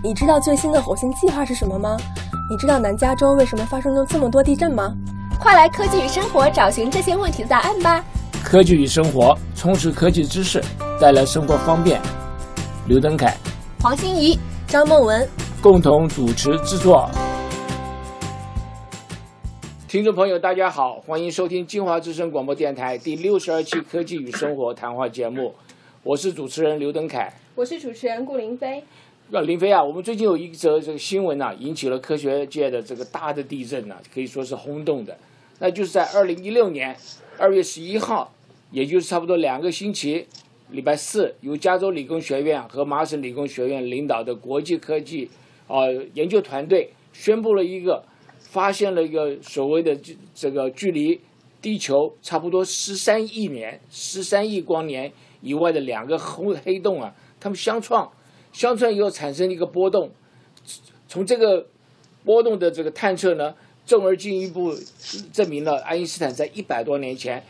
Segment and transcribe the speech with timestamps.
[0.00, 1.96] 你知道最新的火星计划是什么吗？
[2.48, 4.94] 你知道南加州为什么发生了这么多地震吗？
[5.40, 8.04] 快来科技与生活找寻这些问题的答案吧！
[8.44, 10.62] 科技与生活，充实科技知识，
[11.00, 12.00] 带来生活方便。
[12.86, 13.36] 刘登凯、
[13.82, 14.38] 黄欣怡、
[14.68, 15.28] 张梦文
[15.60, 17.10] 共同主持制作。
[19.88, 25.54] 听众朋友，大家好，欢迎收听金华之声广播电台第六十二期科技与生活谈话节目，
[26.04, 28.84] 我是主持人刘登凯，我是主持人顾林飞。
[29.30, 35.16] 那林飞啊，我们最近有一则这个新闻呐，引起了科学界的这个大的地震呐，可以说是轰动的。
[35.58, 36.96] 那就是在二零一六年
[37.36, 38.32] 二月十一号，
[38.70, 40.26] 也就是差不多两个星期，
[40.70, 45.28] 礼拜四，由加州理工学院和麻省理工学院领导的国际科技
[45.66, 45.76] 啊
[46.14, 48.04] 研究团队宣布了一个。
[48.40, 51.20] 发现了一个所谓的这这个距离
[51.60, 58.10] 地球差不多十三亿年、十三亿光年以外的两个红黑洞啊，它们相撞，
[58.58, 60.10] 相撞以后产生一个波动。
[61.06, 61.68] 从这个
[62.24, 63.54] 波动的这个探测呢，
[63.86, 64.74] 进而进一步
[65.32, 67.40] 证明了爱因斯坦在一百多年前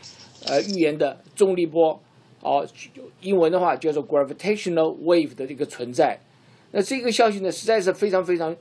[0.45, 1.99] 呃预言的重力波，
[2.41, 2.63] 哦，
[3.21, 6.19] 英文的话叫做 gravitational wave 的这个存在。
[6.73, 8.55] 那这个消息呢，实在是非常非常。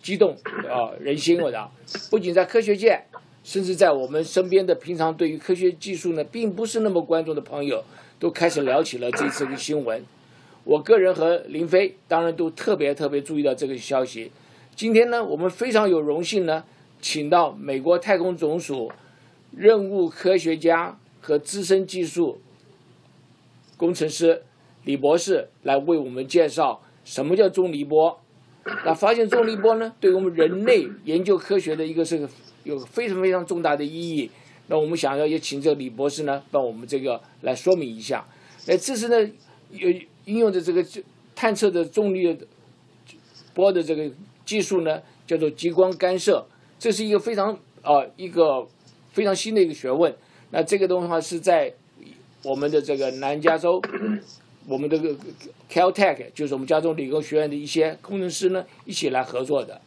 [0.00, 0.36] 激动
[0.70, 1.68] 啊，人心我的，
[2.08, 3.02] 不仅在科学界，
[3.42, 7.82] 甚至在我们身边的平常对于科学技术呢，并不是那么关注的朋友，
[8.20, 10.00] 都开始聊起了这次的新闻。
[10.68, 14.30] 我个人和林飞当然都特别特别注意到这个消息。
[14.76, 16.62] 今天呢，我们非常有荣幸呢，
[17.00, 18.92] 请到美国太空总署
[19.56, 22.38] 任务科学家和资深技术
[23.78, 24.42] 工程师
[24.84, 28.20] 李博士来为我们介绍什么叫重力波。
[28.84, 32.28] 那发现重力波呢，对我们人类研究科学的一个是
[32.64, 34.30] 有非常非常重大的意义。
[34.66, 38.26] 那我们想要也请这个李博士呢，帮我们这个来说明一下。
[38.66, 39.32] 哎，这是呢
[39.70, 39.90] 有
[40.28, 40.84] 应用的这个
[41.34, 42.36] 探测的重力
[43.54, 44.10] 波的这个
[44.44, 46.46] 技术呢，叫做激光干涉。
[46.78, 48.66] 这是一个非常啊一个
[49.12, 50.14] 非常新的一个学问。
[50.50, 51.72] 那这个东西话是在
[52.44, 53.82] 我们的这个南加州。
[54.68, 55.16] 我们这个
[55.72, 59.80] Caltech 就是我们加州理工学院的一些工程师呢，一起来合作的。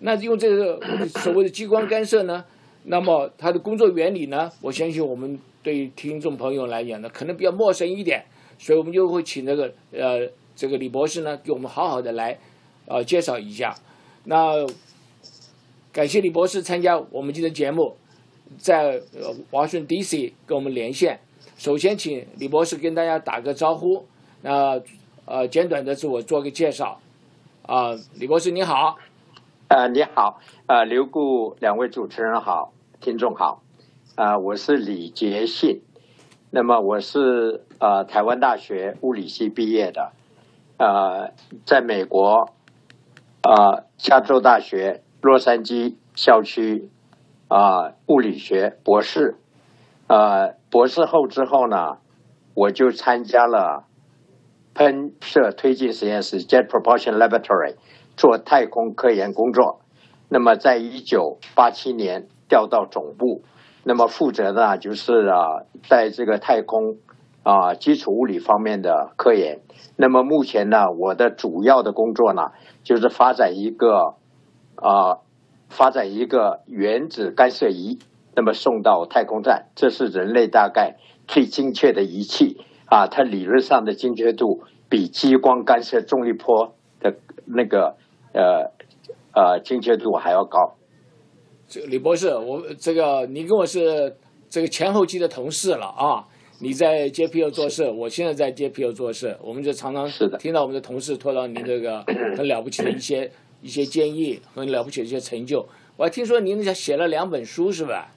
[0.00, 2.44] 那用这个所谓的激光干涉呢，
[2.86, 8.24] 那么它的工作原理呢，我相信我们对听众朋友来讲呢，可能比较陌生一点，
[8.58, 12.38] 所以我们就会请这个呃这个李博士呢，给我们好好的来
[12.86, 13.74] 呃介绍一下。
[14.24, 14.66] 那
[15.92, 17.96] 感谢李博士参加我们今天节目，
[18.58, 21.20] 在呃华盛顿 DC 跟我们连线。
[21.56, 24.04] 首先，请李博士跟大家打个招呼。
[24.42, 24.80] 那
[25.24, 27.00] 呃，简短的自我做个介绍，
[27.62, 28.96] 啊，李博士你好，
[29.68, 33.62] 呃，你好，呃，刘顾两位主持人好，听众好，
[34.14, 35.80] 啊，我是李杰信，
[36.50, 40.12] 那么我是呃台湾大学物理系毕业的，
[40.78, 41.32] 呃，
[41.64, 42.52] 在美国，
[43.42, 46.90] 呃，加州大学洛杉矶校区
[47.48, 49.36] 啊物理学博士，
[50.06, 51.98] 呃，博士后之后呢，
[52.54, 53.84] 我就参加了。
[54.78, 57.76] 喷射推进实验室 （Jet Propulsion Laboratory）
[58.14, 59.80] 做太空科研工作。
[60.28, 63.42] 那么，在一九八七年调到总部，
[63.88, 66.96] 那么负责的就是啊，在这个太空
[67.44, 69.60] 啊基础物理方面的科研。
[69.94, 72.50] 那么目前呢，我的主要的工作呢，
[72.82, 74.16] 就是发展一个
[74.74, 75.22] 啊，
[75.68, 78.00] 发展一个原子干涉仪，
[78.34, 79.68] 那么送到太空站。
[79.76, 80.96] 这是人类大概
[81.28, 82.60] 最精确的仪器。
[82.86, 87.14] 啊，它理论上的精确度比激光干涉重力波的
[87.44, 87.96] 那个
[88.32, 88.72] 呃
[89.32, 90.75] 呃精确度还要高。
[91.68, 94.16] 这李博士，我这个你跟我是
[94.48, 96.24] 这个前后期的同事了啊！
[96.60, 102.02] 你在 JPL 做事，我现在在 JPL 做事，我们就常常是的听到我们的同事托到您这个
[102.36, 105.66] 很了不起的一些 一些建议，很了不起的一些成就。
[105.96, 108.12] 我还听说您写了两本书，是吧？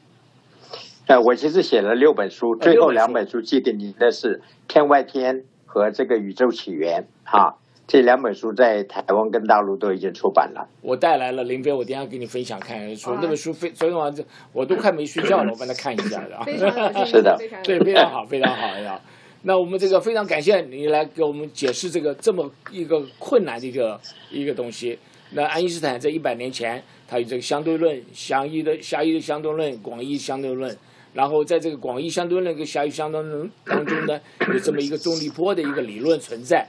[1.08, 4.38] 呃，我其实写了六本书，最后两本书寄给你的是
[4.68, 5.36] 《天外天》
[5.66, 7.58] 和这个《宇宙起源》哈，
[7.90, 10.70] 这两本书在台湾跟大陆都已经出版了。
[10.84, 14.24] 我带来了林飞，我等下给你分享看书，那本书非昨天晚上
[14.54, 16.46] 我都快没睡觉了， 我帮他看一下的啊。
[17.04, 19.02] 是的，对，非常好，非常好呀。
[19.42, 24.00] 那我们这个非常感谢你来给我们解释这个这么一个困难的一个
[24.30, 25.00] 一个东西。
[25.32, 30.78] 那爱因斯坦在一百年前，他有这个相对论、狭义的狭义的相对论、广义相对论。
[31.12, 34.20] 然后在这个广义相对论跟狭义相对论当中呢，
[34.54, 36.68] 有这么一个重力波的一个理论存在。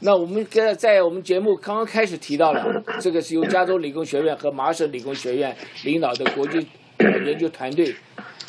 [0.00, 6.66] 那我们在在我们节目刚刚开始提到了， 这个是由加州理工学院和麻省理工学院领导的国际
[6.98, 7.94] 研究团队，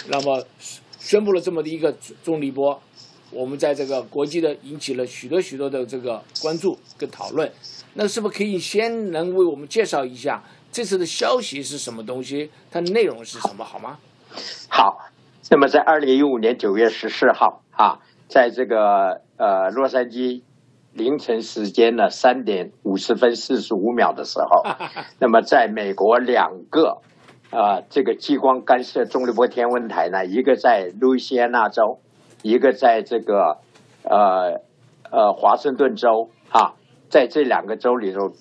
[0.09, 0.45] 那么
[0.99, 2.81] 宣布了这么的一个重力波。
[3.31, 7.51] 我们在这个国际的引起了许多许多的这个关注跟讨论。
[7.95, 12.49] 那是不是可以先能为我们介绍一下这次的消息是什么东西？
[12.69, 13.97] 它的内容是什么，好吗？
[14.69, 15.09] 好，
[15.49, 20.41] 那么在二零一五年九月十四号啊，在这个呃洛杉矶
[20.95, 24.63] 凌晨时间呢三点五十分四十五秒的时候，
[25.19, 27.01] 那么在美国两个
[27.51, 31.99] 啊这个激光干涉重力波天文台呢，一个在路易斯安那州，
[32.41, 33.57] 一个在这个
[34.03, 34.61] 呃
[35.11, 36.73] 呃华盛顿州啊，
[37.09, 38.31] 在这两个州里头，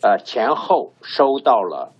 [0.00, 1.92] 呃前后收到了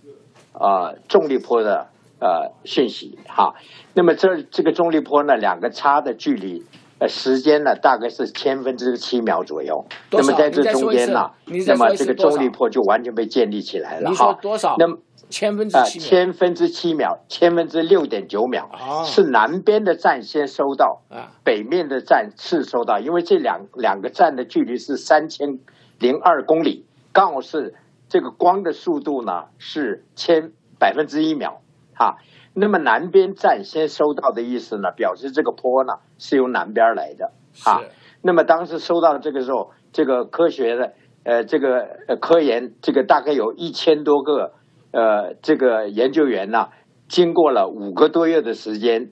[0.53, 1.89] 呃重力波的。
[2.19, 3.53] 呃，讯息哈，
[3.93, 6.63] 那么这这个重力波呢，两个差的距离，
[7.03, 9.85] 呃，时间呢大概是千分之七秒左右。
[10.09, 11.31] 那么在这中间呢，
[11.67, 14.09] 那么这个重力波就完全被建立起来了。
[14.09, 14.77] 你说多少？
[14.79, 16.07] 那么千分之七秒？
[16.07, 18.69] 千分之七秒，千分之六点九秒。
[19.03, 21.01] 是南边的站先收到，
[21.43, 25.59] 北面的站次收到，因为这两两个站的距离是三千
[25.99, 27.75] 零二公里，刚好是
[28.07, 31.59] 这个光的速度呢是千百分之一秒。
[31.95, 32.15] 哈，
[32.53, 37.31] 那么南边站先收到的意思呢，表示这个坡呢是由南边来的。
[37.65, 37.81] 啊，
[38.21, 44.53] 那么当时收到这个时候，这个科学的呃这个呃科研这个大概有一千多个
[44.91, 46.69] 呃这个研究员呢，
[47.07, 49.11] 经过了五个多月的时间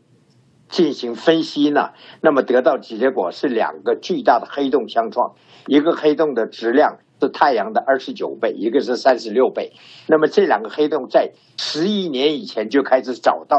[0.69, 1.91] 进行分析呢，
[2.21, 5.33] 那么得到结果是两个巨大的黑洞相撞，
[5.67, 6.99] 一个黑洞的质量。
[7.21, 9.73] 是太阳的二十九倍，一个是三十六倍。
[10.07, 13.57] 那么这两个黑洞在十亿年以前就开始找到，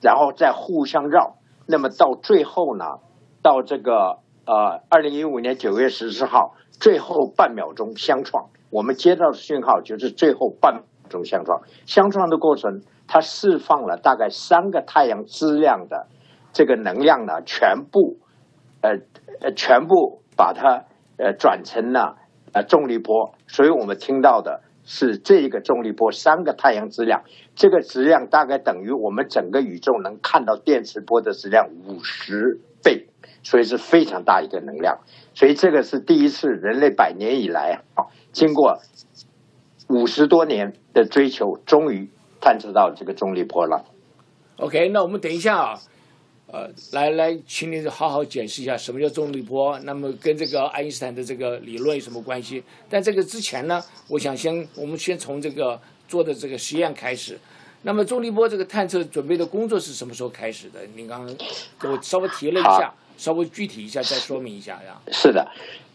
[0.00, 1.36] 然后再互相绕。
[1.66, 2.84] 那么到最后呢，
[3.42, 8.46] 到这个呃二零一五年九月十四号，最后半秒钟相撞。
[8.70, 11.60] 我们接到的讯号就是最后半秒钟相撞。
[11.84, 16.06] 相撞的过程，它释放了大概三个太阳质量的
[16.54, 18.16] 这个能量呢，全部
[18.80, 18.92] 呃
[19.42, 20.84] 呃全部把它
[21.18, 22.16] 呃转成了。
[22.52, 27.22] 啊，重力波，所以我们听到的是这一个重力波三个太阳质量，
[27.54, 33.06] 这个质量大概等于我们整个宇宙能看到电磁波的质量五十倍，
[33.42, 34.98] 所以是非常大一个能量。
[35.34, 38.78] 所以这个是第一次人类百年以来啊，经过
[39.88, 42.10] 五十多年的追求，终于
[42.40, 43.84] 探测到这个重力波了。
[44.58, 45.78] OK，那我们等一下啊。
[46.52, 52.62] 呃，来来，请你好好解释一下什么叫重力波，那么跟这个爱因斯坦的这个理论有什么关系？
[52.90, 57.38] 但这个之前呢，我想先我们先从这个做的这个实验开始。
[57.84, 60.80] 那么重力波这个探测准备的工作是什么时候开始的？
[60.94, 61.34] 您刚刚
[61.80, 65.00] 给我稍微提了一下，稍微具体一下再说明一下呀。
[65.10, 65.50] 是的，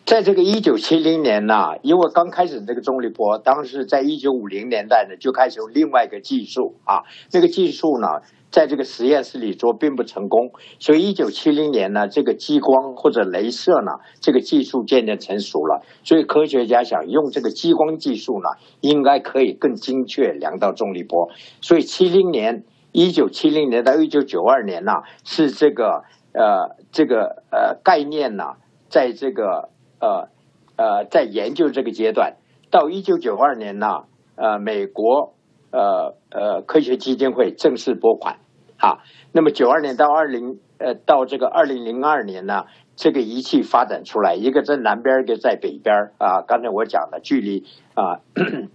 [0.08, 8.08] 在这个一九七零年呢，因为刚开始这个重力波，当时在一九五零年代呢就开始用另外一个技术啊，那个技术呢。
[8.50, 15.84] 在这个实验室里做并不成功，所以一九七零年呢，这个激光或者镭射呢，这个技术渐渐成熟了。
[16.06, 18.48] 所以科学家想用这个激光技术呢，
[18.80, 21.28] 应该可以更精确量到重力波。
[21.62, 22.64] 所以七零年，
[22.94, 24.94] 一九七零年到一九九二年呢，
[25.26, 28.54] 是这个呃这个呃概念呢，
[28.88, 29.68] 在这个
[30.00, 30.30] 呃
[30.76, 32.38] 呃在研究这个阶段。
[32.70, 34.04] 到一九九二年呢，
[34.36, 35.34] 呃美国。
[35.70, 38.38] 呃呃，科学基金会正式拨款，
[38.78, 39.04] 啊，
[39.34, 42.64] 那么九二年到二零呃到这个二零零二年呢，
[42.96, 46.42] 这个仪器发展出来，一个在南边，一个在北边啊。
[46.48, 47.66] 刚才我讲的距离
[47.96, 48.24] 啊，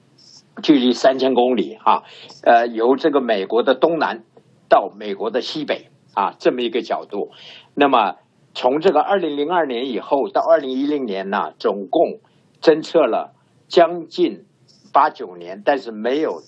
[0.62, 2.02] 距离三千公里哈，
[2.44, 4.22] 呃，由这个美国的东南
[4.68, 7.30] 到美国的西北啊，这么一个角度。
[7.74, 8.16] 那么
[8.54, 12.20] 从这个二零零二年以后到二零一零年呢，总共
[12.60, 13.34] 侦测了
[13.68, 14.44] 将近
[14.92, 16.42] 八九年，但是没有。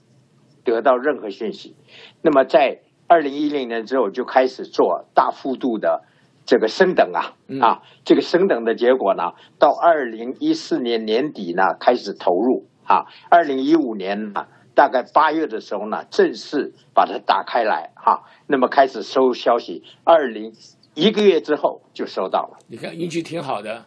[0.67, 1.77] 得到任何讯息，
[2.23, 6.05] 那么在二零一零年之后就开始做大幅度的
[6.47, 20.55] 这个升等啊啊，这个升等的结果呢，到二零一四年年底呢开始投入啊，二零一五年呢大概八月的时候呢正式把它打开来哈，那么开始收消息，二零
[20.95, 23.87] 一个月之后就收到了，你看运气挺好的。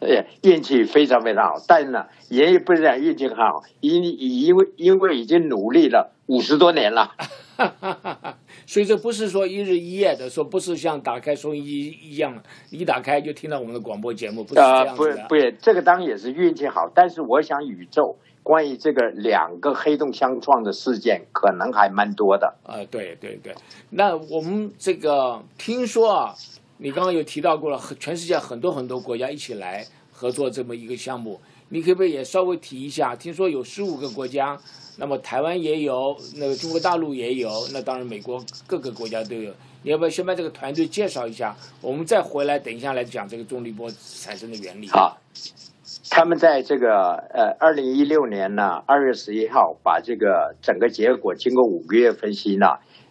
[0.00, 7.10] 哎，运气非常非常好，但是呢，也不是讲运气好，因因为因为已经努力了五十多年了，
[8.64, 15.26] 所以这不是说一日一夜的，说不是像打开收音机一样，一打开就听到我们的广播节目，不是这样子的。
[15.28, 22.54] 不不，这个当然也是运气好，但是我想宇宙关于这个两个黑洞相撞的事件，可能还蛮多的。
[22.64, 23.54] 啊，对对对，
[23.90, 26.34] 那我们这个听说啊。
[26.82, 33.14] 你刚刚有提到过了，全世界很多很多国家一起来合作这么一个项目，你可不可以也稍微提一下？
[33.14, 34.58] 听说有十五个国家，
[34.96, 41.54] 那么台湾也有，那个中国大陆也有，那当然美国各个国家都有，你要不要先把这个团队介绍一下？
[41.82, 44.88] 我们再回来，等一下来讲这个重力波产生的原理。
[44.88, 45.18] 好，
[46.10, 52.66] 他们在这个呃二零一六年呢二月十一号把这个整个结果经过五个月分析呢，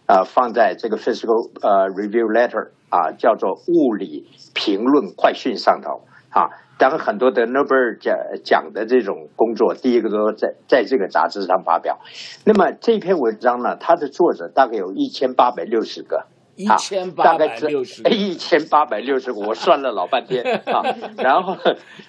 [0.06, 6.50] 呃放在这个 Physical 呃 Review Letter 啊，叫做物理评论快讯上头啊。
[6.78, 12.00] 当很多的诺贝尔奖奖的这种工作，第一个都在在这个杂志上发表。
[12.44, 16.26] 那么这篇文章呢，它的作者大概有一千八百六十个。
[16.60, 20.82] 一千八百六十，一千八百六十，我算了老半天 啊。
[21.16, 21.56] 然后，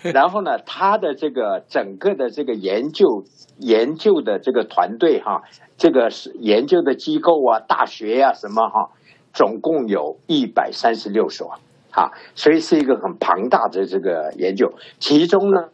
[0.04, 3.24] 然后呢，他的这个整个的这个研究
[3.58, 5.44] 研究的这个团队哈，
[5.78, 8.90] 这个是研究的机构啊，大学呀什么哈，
[9.34, 14.74] 总共有一百三十六所哈，所以是一个很庞大的这个研究。
[15.00, 15.70] 其中呢，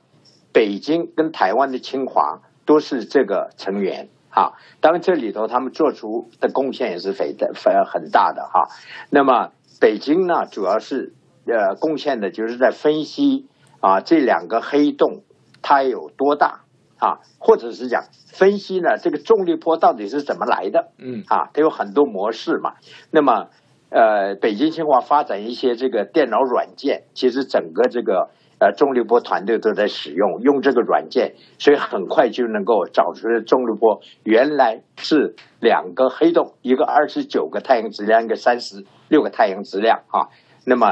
[0.54, 4.10] 北京跟台湾的清华都是这个成员。
[4.38, 8.68] 啊，当然这里头他们做出的贡献也是非的非很大的哈。
[9.10, 9.50] 那么
[9.82, 11.16] 北京呢，主要是
[11.48, 13.48] 呃贡献的就是在分析
[13.80, 15.24] 啊这两个黑洞
[15.64, 16.66] 它有多大
[17.00, 22.76] 啊，或者是讲分析呢这个重力波到底是怎么来的，嗯啊，它有很多模式嘛。
[23.10, 23.48] 那么
[23.90, 28.30] 呃，北京清华发展一些这个电脑软件，其实整个这个。
[28.60, 40.26] 呃，重力波团队都在使用用这个软件，所以很快就能够找出重力波原来是两个黑洞，一个二十九个太阳质量，一个三十六个太阳质量啊。
[40.66, 40.88] 那么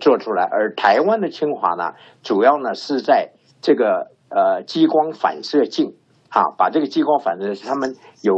[0.00, 5.94] 做出来，而台湾的清华呢，主要呢是在这个呃激光反射镜
[6.30, 8.32] 啊，把这个激光反射他们有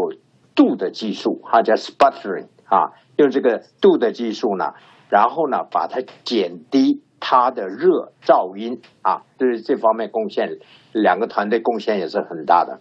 [0.57, 4.73] 度的技术哈，叫 sputtering 啊，用这个度的技术呢，
[5.09, 7.05] 然后呢把它减低。
[7.25, 10.59] 它的热噪音啊，对于这方面贡献，
[10.93, 12.81] 两个团队贡献也是很大的。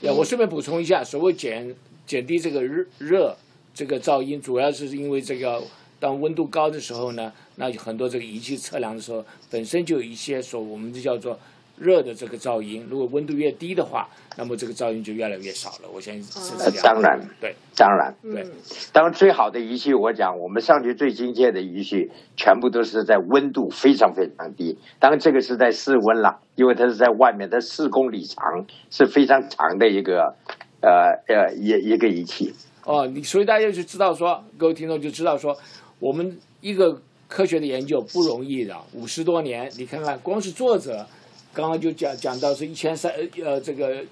[0.00, 1.72] 呀，我顺便补充一下，所谓减
[2.04, 3.36] 减低这个热热
[3.72, 5.62] 这个噪音，主要是因为这个
[6.00, 11.38] 当温度高的时候呢，那很多这个仪器测量的时候，本身就有一些说我们就叫做。
[11.76, 15.88] 热的这个噪音，如果温度越低的话，那么这个噪音就越来越少了。
[15.92, 16.82] 我相信是这样。
[16.82, 18.46] 当然，对，当然，对。
[18.92, 24.78] 当然，最好的仪器，我讲，我们上去最精确的仪器，全部都是在温度非常非常低。
[25.00, 30.36] 当然，这个是在室温了，因为它是在外面，它四公里长，是非常长的一个
[30.80, 30.90] 呃
[31.26, 32.54] 呃一一个仪器。
[32.84, 35.56] 哦，你所以大家就知道说，各位听众就知道说，
[35.98, 41.04] 我们一个科学的研究不容易的，五十多年，你看看，光是作者。
[41.54, 43.12] 刚刚就讲讲到是一千三
[43.44, 44.04] 呃这个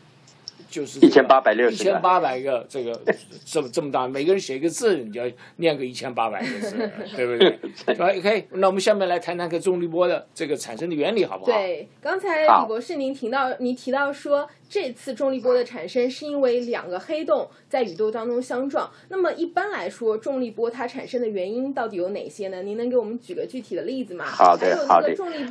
[0.70, 2.92] 就是一千八百六十一千八百个这个
[3.44, 6.76] 这么这么大，每个人写一个字，你就要念个一千八百个字，
[7.16, 7.58] 对不对？
[8.18, 11.52] OK，那我们下面来谈谈个重力波的这个产生的原理，好不好？
[11.52, 14.48] 对，刚才李博士您提到您提到说。
[14.72, 18.90] 这次重力波的产生是因为两个黑洞在宇宙当中相撞。
[19.10, 22.62] 那么一般来说，重力波它产生的原因到底有哪些呢？
[22.62, 24.24] 您能给我们举个具体的例子吗？
[24.24, 25.08] 好的，好的。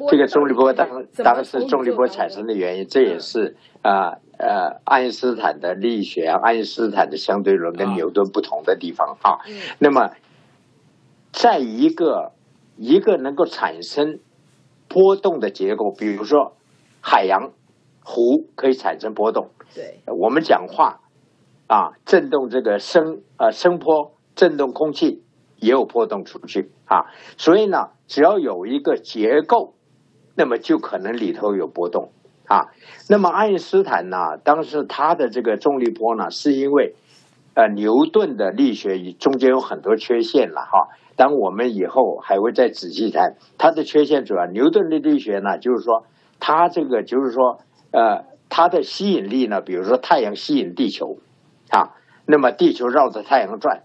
[0.09, 4.17] 这个重力波当当然是重力波产生的原因，这也是啊呃
[4.83, 9.39] 爱因斯坦的力学啊，爱因斯坦的相对论跟牛顿不同的地方啊。
[9.79, 10.11] 那么，
[11.31, 12.31] 在一个
[12.77, 14.19] 一个能够产生
[14.87, 16.53] 波动的结构，比如说
[17.01, 17.51] 海洋。
[18.03, 21.01] 湖可以产生波动，对，我们讲话
[21.67, 25.21] 啊，震动这个声呃声波，震动空气
[25.57, 27.05] 也有波动出去啊，
[27.37, 29.75] 所以呢，只要有一个结构，
[30.35, 32.11] 那么就可能里头有波动
[32.51, 32.67] 啊。
[33.09, 36.95] 那么爱因斯坦呢，当时他的这个重力波呢，是因为
[37.55, 40.89] 呃牛顿的力学中间有很多缺陷了哈。
[41.15, 46.05] 当我们以后还会再仔细谈它的缺陷，主要牛顿的力学呢，就是说
[46.39, 47.59] 它这个就是说。
[47.93, 49.59] 呃，它的吸引力呢？
[49.59, 51.17] 比如说太阳吸引地球，
[51.71, 51.91] 啊，
[52.25, 53.83] 那么地球绕着太阳转。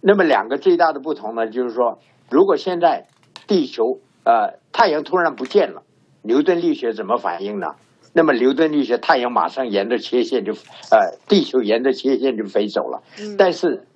[0.00, 1.98] 那么两个最大的不同呢，就是说，
[2.30, 3.08] 如果现在
[3.48, 5.82] 地球呃太阳突然不见了，
[6.22, 7.66] 牛顿力学怎么反应呢？
[8.14, 13.02] 那么牛顿力学，太阳马上沿着切线就呃，地球沿着切线就飞走了。
[13.38, 13.86] 但是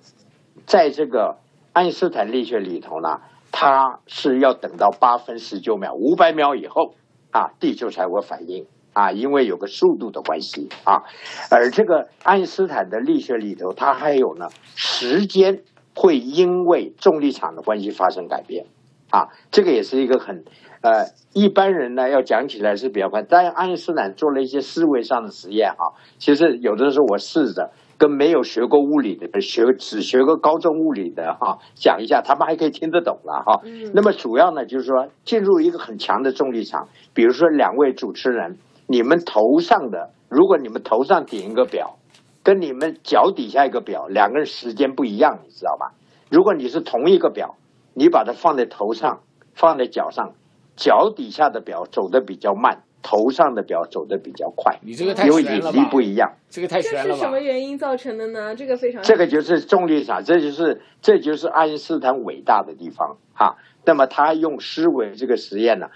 [0.65, 1.37] 在这个
[1.73, 6.95] 爱因斯坦力学里头呢，它是要等到八分十九秒，五百秒以后
[7.31, 8.65] 啊，地球才会反应。
[8.93, 11.03] 啊，因为有个速度的关系啊，
[11.51, 15.61] 而这个爱因斯坦的力学里头，它还有呢，时间
[15.93, 18.65] 会因为重力场的关系发生改变
[19.11, 20.43] 啊，这个也是一个很
[20.81, 33.61] 呃，一般人呢要讲起来是比较快，但爱因斯坦做了一些思维上的实验哈，其实有的时候我试着跟没有学过物理的学只学过高中物理的哈讲一下，他们还可以听得懂了哈。
[33.93, 38.57] 那么主要呢就是说进入一个很强的重力场，比如说两位主持人。
[38.89, 41.97] 你们头上的，如果你们头上顶一个表，
[42.41, 45.91] 跟你们脚底下一个表，两个人时间不一样，你知道吧？
[46.31, 47.55] 如果你是同一个表，
[47.93, 49.19] 你把它放在头上，
[49.53, 50.35] 放在脚上，
[50.77, 55.85] 脚底下的表走的比较慢，头上的表走的比较快，你这个太因为引力？
[55.91, 56.35] 不一样。
[56.49, 57.39] 这个太这悬了吧是什么？
[57.39, 58.55] 原因造成的呢？
[58.55, 63.57] 这个非常这个就是重力场，这就是这就是爱因斯坦伟大的地方哈。
[63.85, 65.87] 那么他用思维这个实验呢，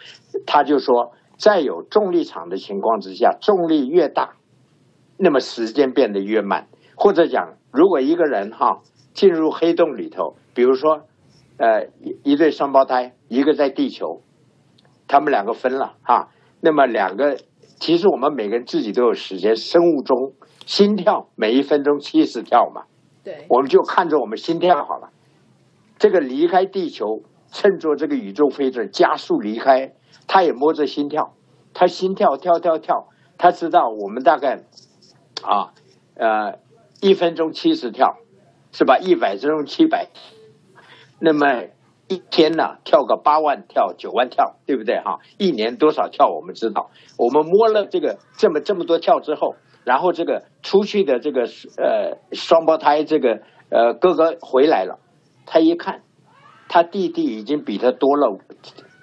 [0.45, 4.35] 他就说，在有重力场的情况之下，重力越大，
[5.17, 6.67] 那么时间变得越慢。
[6.95, 8.81] 或者讲，如果一个人哈
[9.13, 11.01] 进入黑洞里头，比如说，
[11.57, 14.21] 呃，一一对双胞胎，一个在地球，
[15.11, 16.29] 他们两个分了哈，
[16.61, 17.37] 那么两个
[17.81, 20.31] 其实我们每个人自己都有时间，生物钟
[20.65, 22.83] 心跳每一分钟七十跳嘛。
[23.21, 25.09] 对我们就看着我们心跳好了。
[25.99, 29.93] 这个离开地球，乘坐这个宇宙飞船加速离开，
[30.27, 31.35] 他也摸着心跳，
[31.73, 34.63] 他心跳跳跳跳，他知道我们大概
[35.43, 35.73] 啊
[36.15, 36.57] 呃
[37.01, 38.15] 一分钟七十跳，
[38.71, 38.97] 是吧？
[38.97, 40.07] 一百分钟七百，
[41.19, 41.65] 那么
[42.11, 45.19] 一天呢跳个八万跳九万跳，对不对哈？
[45.37, 51.43] 一年多少跳我们知道，我们摸了这个这么这么多跳之后，然后这个出去的这个
[51.77, 54.99] 呃双胞胎这个呃哥哥回来了，
[55.45, 56.03] 他一看，
[56.67, 58.37] 他弟弟已经比他多了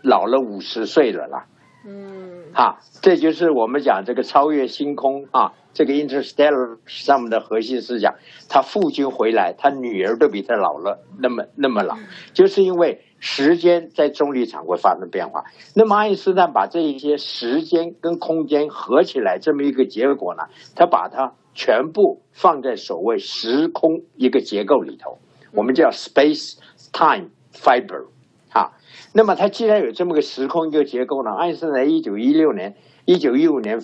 [0.02, 1.46] 老了五十岁了啦。
[1.88, 8.16] 嗯哈，这就是我们讲这个超越星空啊，这个 Interstellar 上面的核心思想。
[8.48, 11.96] 他父亲回来，他女儿都比他老了那么那么老，
[12.34, 15.44] 就是因为时间在重力场会发生变化。
[15.74, 25.18] 那么爱因斯坦把这一些时间跟空间合起来这么一个结果呢，他把它全部放在所谓时空一个结构里头，
[25.52, 26.58] 我们叫 space
[26.92, 28.06] time fiber
[28.50, 28.72] 啊。
[29.12, 33.78] 那么它既然有这么个时空一个结构呢，爱因斯坦一九一六年、一九一五年，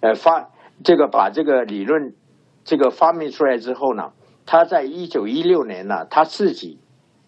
[0.00, 0.50] 呃发
[0.82, 2.14] 这个把这个理论
[2.64, 4.12] 这个发明出来之后呢，
[4.46, 6.78] 他在一九一六年呢，他自己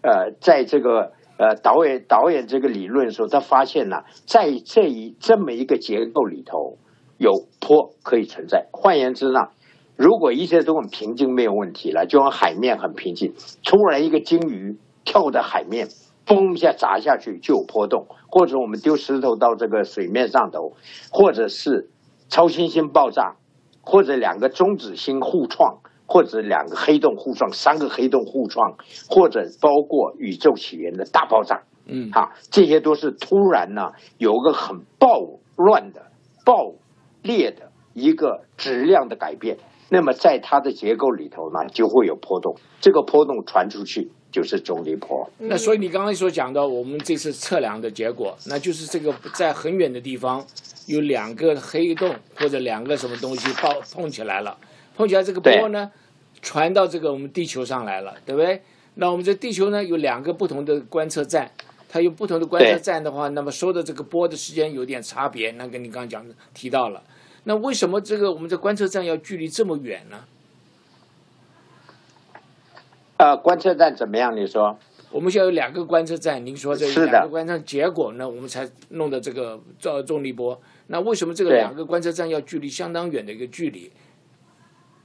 [0.03, 6.79] 呃在这个呃导演导演这个理论的时候，他发现呢，在这一这么一个结构里头
[7.19, 8.69] 有坡可以存在。
[8.73, 9.49] 换言之呢，
[9.97, 15.89] 如果一切都很平静没有问题了，就像海面很平静，突然一个鲸鱼跳到海面。
[16.27, 20.75] 嘣一下砸下去就有波动，或者我们丢石头到这个水面上头，
[21.11, 21.91] 或者是
[22.29, 23.37] 超新星爆炸，
[23.83, 28.77] 或者两个中子星互撞，或者两个黑洞互撞，三个黑洞互撞，
[29.09, 36.13] 或者包括宇宙起源的大爆炸，嗯，哈，这些都是突然呢有个很暴乱的、
[36.45, 36.73] 爆
[37.23, 39.59] 裂的一个质量的改变。
[39.91, 45.31] 那么在它的结构里头呢，就会有波动，这个波动传出去就是重力波。
[45.39, 50.45] 那所以你刚才所讲到，我们这次测量的结果，那就是这个在很远的地方
[50.87, 54.57] 有两个黑洞或者两个什么东西爆碰起来了，
[54.97, 55.93] 碰起来这个波呢
[56.41, 58.63] 传到这个我们地球上来了，对不对？
[58.95, 61.51] 那我们这地球呢有两个不同的观测站，
[61.89, 67.03] 它有不同的观测站的话，那么收的这个波的时间有点差别，那跟你刚刚讲的提到了。
[67.45, 70.25] 那为什么这个我们的观测站要距离这么远呢？
[73.23, 74.37] 呃，观测站怎么样？
[74.37, 74.77] 你说？
[75.13, 80.61] 我们现在有两个观测站，您说这两个观测站结果呢，我们才弄的这个重重力波。
[80.89, 83.93] 那为什么这个两个观测站要距离相当远的一个距离？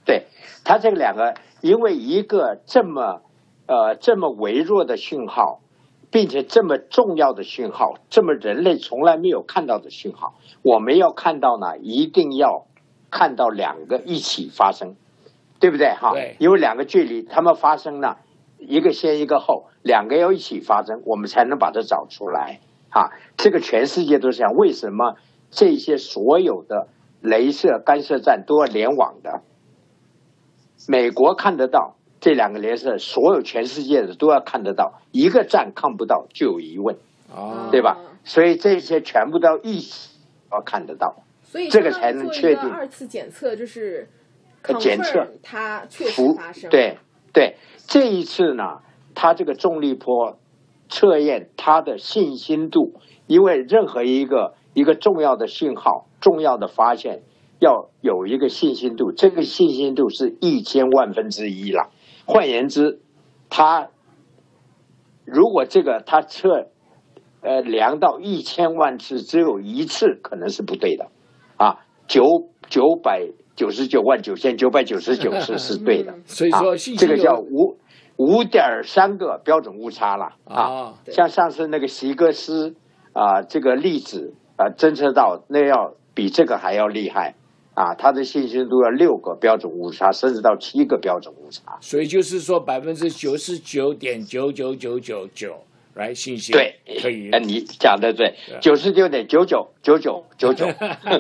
[0.04, 0.24] 对，
[0.64, 3.22] 它这个两个，因为一个这么
[3.68, 5.62] 呃这么微弱的信号，
[6.10, 12.66] 并且这么重要的信号，这么人类从来没有看到的信号，我们要看到呢，一定要
[13.12, 14.96] 看到两个一起发生，
[15.60, 15.90] 对不对？
[15.90, 18.20] 哈对，因为两个距离，他们发生了，
[18.60, 22.60] 一个先一个后，两个要一起发生，我们才能把它找出来。
[22.90, 24.54] 哈，这个全世界都是这样。
[24.54, 25.16] 为什么
[25.50, 26.88] 这些所有的
[27.22, 29.42] 镭射干涉站都要联网的？
[30.88, 36.96] 美国看得到这两个镭射，所有全世界的都要看得到，一个站看不到就有疑问，
[37.36, 37.98] 哦，对吧？
[38.24, 40.18] 所以这些全部都要一起
[40.52, 41.24] 要看得到。
[41.44, 44.08] 所以这个才能确定个二次检测，就是呃
[44.80, 46.70] 检测它确实发生。
[46.70, 46.98] 对
[47.34, 47.56] 对，
[47.88, 48.82] 这一次呢，
[49.16, 50.38] 它这个重力波
[50.90, 57.24] 测验它的信心度，因为任何一个一个重要的信号、重要的发现，
[57.60, 61.90] 要有一个信心度，这个信心度是一千万分之一了。
[62.26, 63.00] 换言之，
[63.50, 63.90] 它
[65.26, 66.70] 如果这个它测
[67.42, 71.08] 呃量到一千万次，只有一次可能是不对的，
[71.58, 72.24] 啊，九
[72.70, 76.14] 九百九十九万九千九百九十九次是 对的。
[76.26, 77.78] 所以啊说信息这个叫五
[78.16, 80.94] 五点三个标准误差了啊。
[81.08, 82.76] 像上次那个席格斯
[83.12, 87.36] 啊，这个粒子啊侦测到，那要比这个还要厉害
[87.74, 91.78] 啊，它的信息度要六个标准误差，甚至到七个标准误差。
[91.82, 95.64] 所以就是说百分之九十九点九九九九九
[95.98, 100.66] 来信息对，可以呃，你讲的对，九十九点九九九九九九。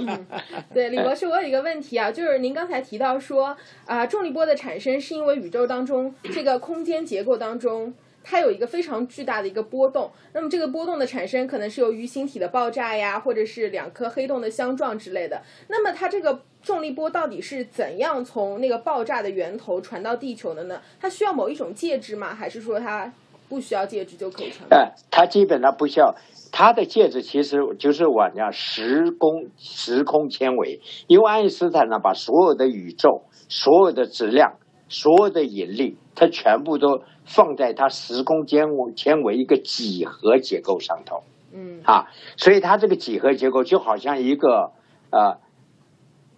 [0.74, 7.94] 对，李博士，我有一个问题啊，就是您刚才提到说啊、重力波的产生是因为宇宙当中这个空间结构当中。
[8.30, 15.42] 它有一个非常巨大的一个波动，那么这个波动的产生可能是由于星体的爆炸呀，或者是两颗黑洞的相撞之类的。
[15.70, 20.82] 那么它这个重力波到底是怎样从那个爆炸的源头传到地球的呢？
[21.00, 22.36] 它需要某一种介质吗？
[22.36, 23.10] 还是说它
[23.50, 24.78] 不需要戒指就可以传播？
[24.78, 26.16] 呃，它基本上不需要，
[26.52, 34.58] 它的戒指其实就是我讲时空时空纤维，因为爱因斯坦呢把所有的宇宙、所有的质量、
[34.90, 41.24] 所有的引力，它全部都放在它时空纤维纤维一个几何结构上头。
[41.54, 44.74] 嗯啊，所以它这个几何结构就好像一个
[45.10, 45.40] 呃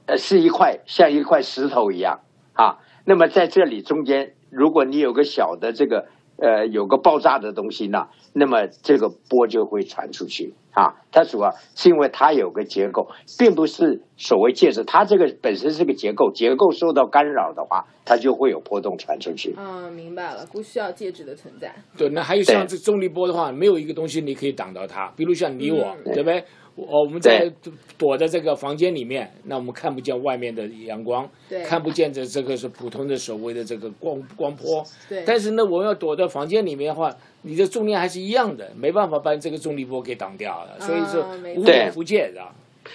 [0.06, 2.20] 呃是一块像一块石头一样
[2.54, 2.78] 啊。
[3.06, 6.08] 那么在这里中间，如果你有个小的这个
[6.42, 10.96] 呃有个爆炸的东西呢，那么这个波就会传出去啊。
[11.12, 19.56] 它主要是因为它有个结构，并不是所谓介质，它这个本身是个结构，结构受到干扰的话，它就会有波动传出去。
[19.58, 21.74] 嗯，明白了，不需要介质的存在。
[21.98, 26.44] 对，那还有像这重力波的话，没有一个东西你可以挡到它，比如像你我，嗯对不对？
[26.88, 27.52] 我我们在
[27.98, 31.64] 躲在这个房间里面，那我们看不见外面的阳光，对。
[31.64, 34.84] 看不见的这个是普通的所谓的这个光光波。
[35.08, 41.74] 对，但是呢，我们要躲在房间里面的话，你的重量还是一样的，没办法把这个重力波给挡掉了，所以说无错。
[41.74, 42.42] 远弗届的。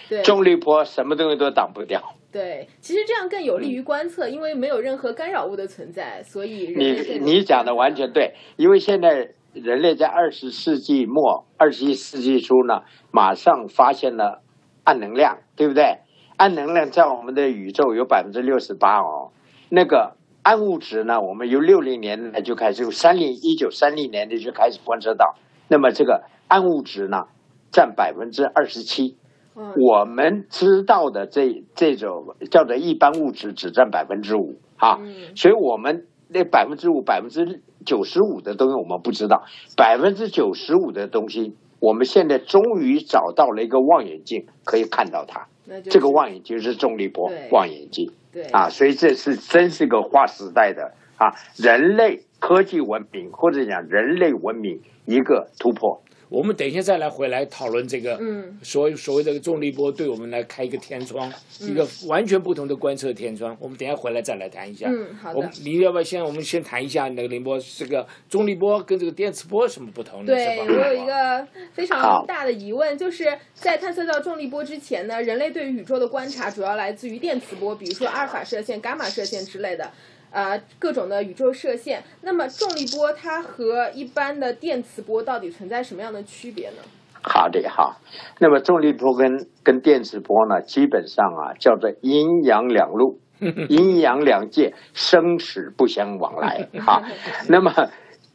[0.08, 0.22] 对。
[0.22, 2.02] 重力波什么东西都挡不掉。
[2.32, 14.42] 对，其实这样更有利于观测，因为没有任何干扰物的存在，所以你你讲的完全对，因为现在人类在二十世纪末、二十一世纪初呢，马上发现了
[14.82, 16.00] 暗能量，对不对？
[16.36, 19.30] 暗能量在我们的宇宙有百分之六十八哦。
[19.70, 25.36] 那个暗物质呢，我们由六零年代就开始，三零一九三零年代就开始观测到。
[25.68, 27.28] 那么这个暗物质呢，
[27.70, 29.16] 占百分之二十七。
[29.56, 39.44] 嗯我们知道的这这种叫做一般物质只占百分之五啊，嗯所以我们那百分之五、百分之九十五的东西我们不知道，
[39.76, 45.46] 百分之九十五的东西，我们现在终于找到了一个望远镜可以看到它。
[45.66, 56.02] 就是这个望远镜是重力波望远镜对啊，所以这是真是个划时代的啊，人类科技文明或者讲人类文明一个突破。
[56.28, 63.56] 我们等一下再来回来讨论这个，嗯，所所谓的重力波对我们来开一个天窗，嗯一个完全不同的观测天窗。
[63.60, 64.88] 我们等一下回来再来谈一下。
[64.88, 70.26] 嗯好的我你要不要先我们先谈一下那个凌波这个重力波跟这个电磁波有什么不同呢？
[70.26, 79.90] 对我有一个非常大的疑问，就是在探测到重力波之前呢，人类对于宇宙的观察主要来自于电磁波，比如说阿尔法射线、伽马射线之类的。
[80.34, 86.82] 呃，各种的宇宙射线，那么重力波它和一般的电磁波到底存在什么样的区别呢？
[87.22, 88.00] 好的，好。
[88.40, 93.20] 那么重力波跟跟电磁波呢，基本上啊叫做阴阳两路，
[93.70, 97.00] 阴阳两界，生死不相往来 好。
[97.48, 97.72] 那么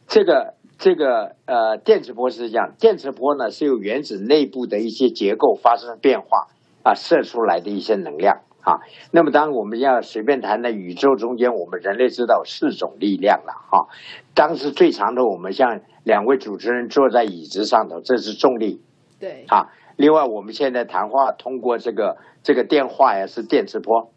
[0.08, 6.48] 这个这个呃电磁波是这样，电磁波呢是由原子内部的一些结构发生变化
[6.82, 8.40] 啊射出来的一些能量。
[8.62, 13.88] 啊，那么当我们要随便谈的宇宙中间，我们人类知道四种力量了哈、
[14.34, 18.82] 当时最长的，我们像两位主持人坐在椅子上头，这是重力，
[19.18, 24.12] 对，啊，另外我们现在谈话通过这个这个电话呀是电磁波，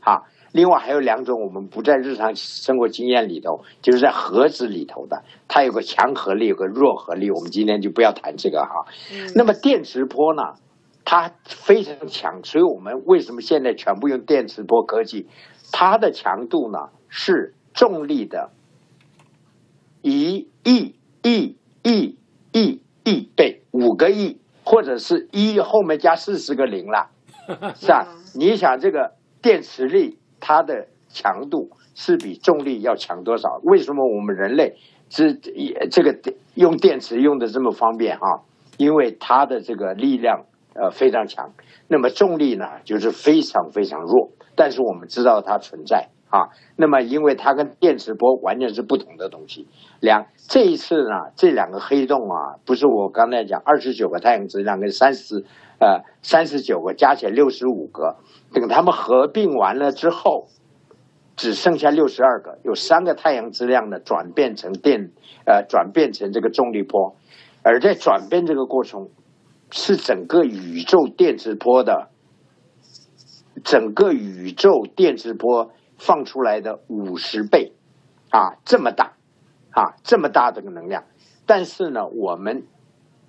[0.00, 8.86] 啊，另外还有两种我们不在日常生活经验里头，就是在核子里头的，它有个强核力，有个弱核力，我们今天就不要谈这个哈。
[9.12, 9.32] 嗯。
[9.34, 10.42] 那么电磁波呢，
[11.04, 15.26] 它非常强，所以我们为什么现在全部用电磁波科技？
[15.72, 18.50] 它的强度呢是重力的
[20.02, 22.18] 一亿亿亿
[22.52, 27.10] 亿亿倍，五个亿，或者是一后面加四十个零了，
[27.74, 28.06] 是吧？
[28.34, 33.60] 你想这个电磁力它的强度是比重力要强多少？
[33.64, 34.76] 为什么我们人类
[35.08, 36.18] 这这个
[36.54, 38.44] 用电池用的这么方便啊、
[38.76, 41.52] 因为它的这个力量呃非常强，
[41.88, 46.48] 那么重力呢就是非常非常弱，但是我们知道它存在啊。
[46.76, 49.68] 那么因为它跟电磁波完全是不同的东西，
[50.00, 55.44] 两这一次呢这两个黑洞啊，不是我刚才讲二十九个太阳质量跟三十
[55.78, 58.16] 呃三十九个加起来六十五个，
[58.52, 60.48] 等它们合并完了之后。
[61.34, 65.10] 只剩下六十二个，有三个太阳质量呢转变成电，
[65.46, 67.16] 呃，转变成这个重力波，
[67.62, 69.08] 而在转变这个过程，
[69.72, 72.10] 是整个宇宙电磁波的
[73.64, 77.72] 整个宇宙电磁波放出来的五十倍，
[78.30, 79.14] 啊，这么大，
[79.70, 81.04] 啊，这么大的个能量，
[81.46, 82.66] 但是呢，我们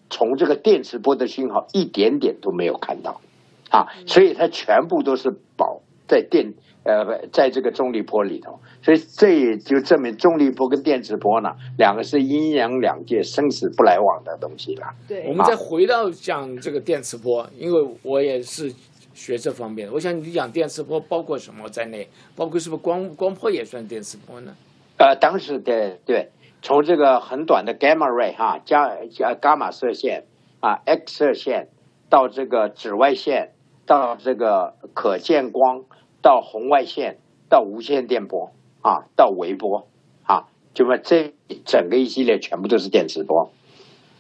[0.09, 3.21] 从这个电磁波的信号一点点都没有看到，
[3.69, 14.87] 啊，所以它全部都是保在电呃，在这个重力波里头，所以这也就证明重力波跟电磁波呢，两个是阴阳两界、生死不来往的东西了。
[15.07, 18.73] 对，我们再回到讲这个电磁波，因为我也是
[19.13, 19.93] 学这方面的。
[19.93, 22.07] 我想你讲电磁波包括什么在内？
[22.35, 24.53] 包括是不是光光波也算电磁波呢？
[24.97, 26.29] 呃，当时对对，
[26.61, 30.25] 从这个很短的 gamma ray 哈，加加伽马射线
[30.59, 31.67] 啊，X 射线，
[32.09, 33.51] 到这个紫外线，
[33.85, 35.83] 到这个可见光，
[36.23, 37.17] 到红外线，
[37.49, 39.87] 到无线电波啊，到微波
[40.23, 41.33] 啊，就把这
[41.65, 43.51] 整个一系列全部都是电磁波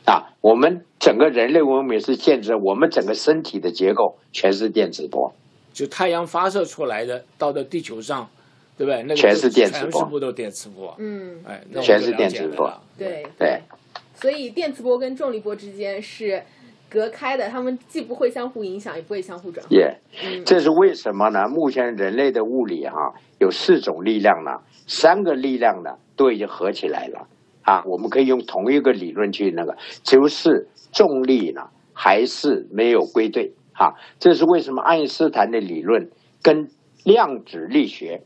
[0.05, 0.35] 啊。
[0.41, 5.33] 我们整个人类文明是建制我们整个身体的结构全是电磁波，
[5.71, 8.29] 就太阳发射出来的到的地球上，
[8.77, 9.01] 对不对？
[9.03, 10.93] 那个全是电磁波全部都电磁波。
[10.99, 13.61] 嗯，哎，那全是电磁波对对。
[14.15, 16.43] 所以电磁波跟重力波之间是
[16.93, 19.67] 隔开的，他们既不会相互影响，也不会相互转化。
[19.71, 21.47] 也、嗯这是为什么呢？
[21.47, 27.27] 目前人类的物理哈、有四种力量呢，三个力量呢都已经合起来了
[27.63, 36.11] 啊，我们可以用同一个理论去那个，就是重力呢还是没有归队啊，这是为什么爱因斯坦的理论
[36.43, 36.69] 跟
[37.03, 38.21] 量子力学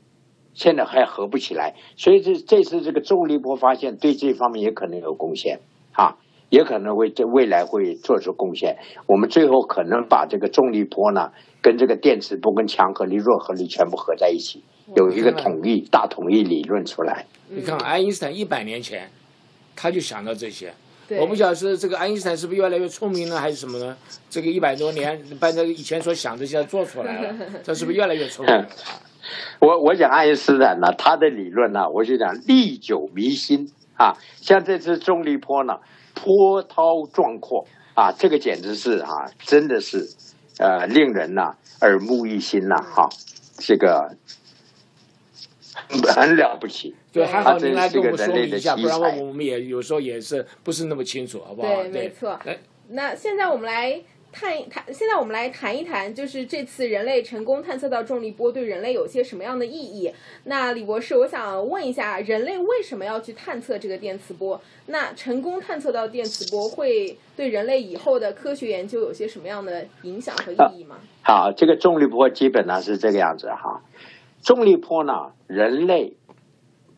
[0.53, 5.59] 现在还合不起来，所以这这次这个重力波发现对这方面也可能有贡献
[5.93, 6.17] 啊。
[6.49, 8.77] 也可能会在未来会做出贡献。
[9.05, 11.31] 我们最后可能把这个重力波呢，
[11.61, 14.63] 跟这个电磁波、跟强合力、弱合力全部合在一起，
[14.95, 17.25] 有一个统一大统一理论出来。
[17.49, 19.09] 你看，爱因斯坦一百年前
[19.75, 20.73] 他就想到这些。
[21.19, 23.95] 我不晓得是这个爱因斯坦是不是越来越聪明了，还是什么呢？
[24.29, 28.67] 这个一百多年把这个以前所想的现在做出来了， 他是不是越来越聪明了？
[29.59, 34.17] 我我讲爱因斯坦呢，他的理论呢，我就讲历久弥新啊。
[34.41, 35.75] 像这次重力波呢，
[36.23, 40.07] 波涛壮阔啊，这个简直是啊，真的是
[40.59, 43.09] 呃，令人呐、耳目一新呐、哈、
[43.57, 44.15] 这个
[45.89, 46.95] 很 很了不起。
[47.11, 49.17] 对，还好您来它真是跟我们说个人类的明一下，不然才。
[49.21, 51.67] 我们也有时候也是不是那么清楚，好不好？
[51.83, 51.89] 对。
[51.89, 52.31] 没错。
[52.45, 52.57] 哎。
[52.89, 54.01] 那现在我们来
[54.39, 60.13] 探一谈，现在我们来谈一谈，就是这次人类成功探测到重力波对人类有些什么样的意义？
[60.43, 64.61] 那李博士，我想问一下，人类为什么要去探测这个电磁波？
[64.85, 70.97] 那成功探测到电磁波会对人类以后的科学研究有些什么样的影响和意义吗？
[71.23, 73.81] 好，这个重力波基本上是这个样子哈。
[74.43, 76.15] 重力波呢，人类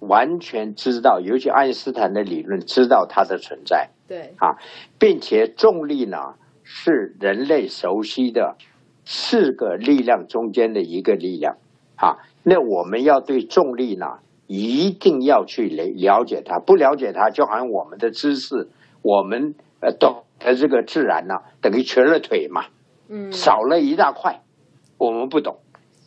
[0.01, 4.59] 完全知道，尤其爱因斯坦的理论知道它的存在，对啊，
[4.99, 6.35] 并且重力呢
[6.71, 8.55] 是人类熟悉的
[9.03, 11.57] 四个力量中间的一个力量
[11.95, 12.17] 啊。
[12.43, 18.69] 那我们要对重力呢，一定要去了了解它，不了解它，就好像我们的知识，
[19.01, 22.65] 我们呃懂得这个自然呢，等于瘸了腿嘛。
[23.09, 24.43] 嗯，少了一大块，
[24.99, 25.57] 我们不懂，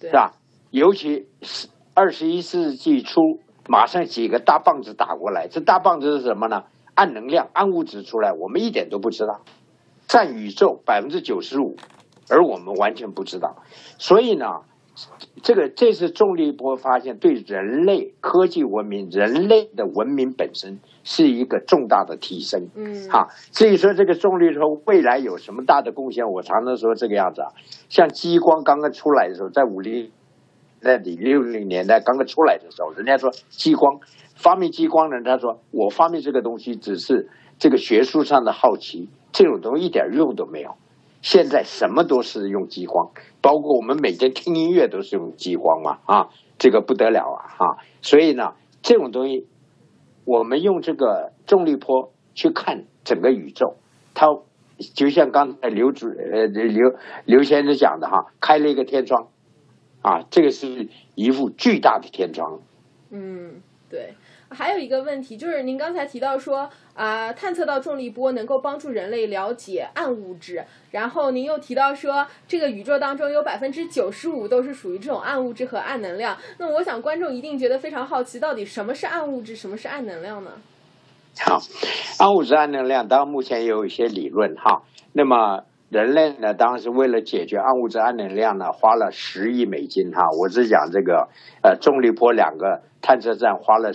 [0.00, 0.34] 对是吧？
[0.70, 6.62] 尤其是二十一世纪初，马上几个大棒子打过来，这大棒子是什么呢？
[6.94, 9.40] 暗能量、暗物质出来，我们一点都不知道，
[10.06, 11.76] 占宇宙百分之九十五，
[12.28, 13.56] 而我们完全不知道。
[13.98, 14.46] 所以呢，
[15.42, 22.68] 这个这次重力波发现对人类科技文明、人类的文明本身是一个重大的提升。
[22.74, 27.48] 嗯，哈，至于说这个重力波未来有什么大的贡献，我常常说这个样子啊，
[27.88, 30.10] 像激光刚刚出来的时候，在五零
[30.80, 34.00] 那你六零年代刚刚出来的时候，人家说激光
[34.34, 40.76] 发明激光的人，他说我发明这个东西只是这个学术上的好奇，这种东西一点用都没有。
[41.22, 49.46] 现在什么都是用激光，包括我们每天听音乐都是用激光嘛啊，这个不得了啊哈、所以呢，这种东西
[50.24, 53.76] 我们用这个重力波去看整个宇宙，
[54.14, 54.26] 它
[54.94, 56.92] 就像刚才刘主呃刘
[57.24, 59.28] 刘先生讲的哈，开了一个天窗，
[60.00, 62.58] 啊，这个是一副巨大的天窗。
[63.12, 64.14] 嗯，对。
[64.52, 76.36] 还有一个问题就是，您刚才提到说，啊、探测到重力波能够帮助人类了解暗物质，然后您又提到说，这个宇宙当中有百分之九十五都是属于这种暗物质和暗能量。
[76.58, 80.50] 那我想观众一定觉得非常好奇，到底什么是暗物质，什么是暗能量呢？
[81.40, 81.58] 好，
[82.18, 84.82] 暗物质、暗能量，当然目前也有一些理论哈。
[85.14, 90.22] 那么人类呢，当然是为了解决暗物质、暗能量呢，花了十亿美金哈。
[90.38, 91.28] 我是讲这个
[91.62, 93.92] 呃重力波两个探测站花了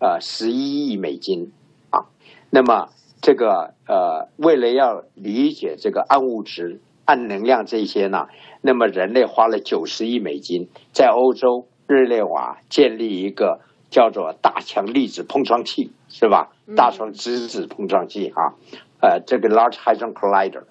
[0.00, 1.52] 呃十一亿美金
[1.90, 2.06] 啊。
[2.50, 2.88] 那么
[3.20, 8.28] 这个呃，为了要理解这个暗物质暗能量这些呢，
[8.62, 16.52] 那么人类花了九十亿美金，在欧洲日内瓦建立一个叫做大强粒子碰撞器，是吧？
[16.76, 18.54] 大强质子碰撞器啊，
[19.00, 20.64] 呃，这个 Large Hadron Collider。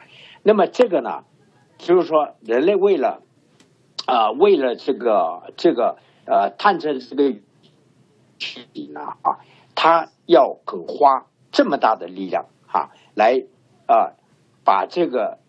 [0.44, 1.24] 那么这个呢，
[1.78, 3.22] 就是说人类为了
[4.06, 7.40] 啊、为了这个这个呃探测这个
[8.38, 9.40] 距离呢啊，
[9.76, 13.44] 他要肯花这么大的力量哈、来
[13.88, 14.16] 呃
[14.64, 15.40] 把这个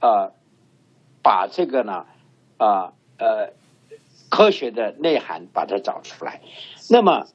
[0.00, 0.32] 呃
[1.22, 2.06] 把这个呢
[2.58, 3.52] 呃呃
[4.28, 6.40] 科学的内涵把它找出来。
[6.90, 7.26] 那么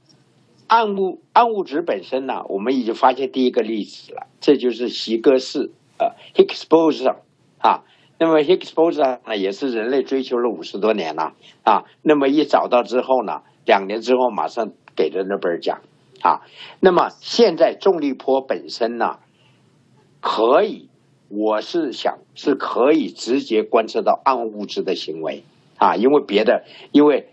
[0.68, 7.18] 暗物暗物质本身呢，我们已经发现第一个例子了，这就是席格氏呃 Higgs boson
[7.60, 7.84] 啊。
[8.18, 11.84] 那么 Higgs boson 呢，也是人类追求了五十多年了啊。
[12.02, 15.82] 那么一找到之后呢，两年之后马上给了诺贝尔奖
[16.22, 16.42] 啊。
[16.80, 19.20] 那么现在重力波本身呢，
[20.20, 20.90] 可以，
[21.30, 25.44] 我是想是可以直接观测到暗物质的行为
[25.78, 27.30] 啊，因为别的，因为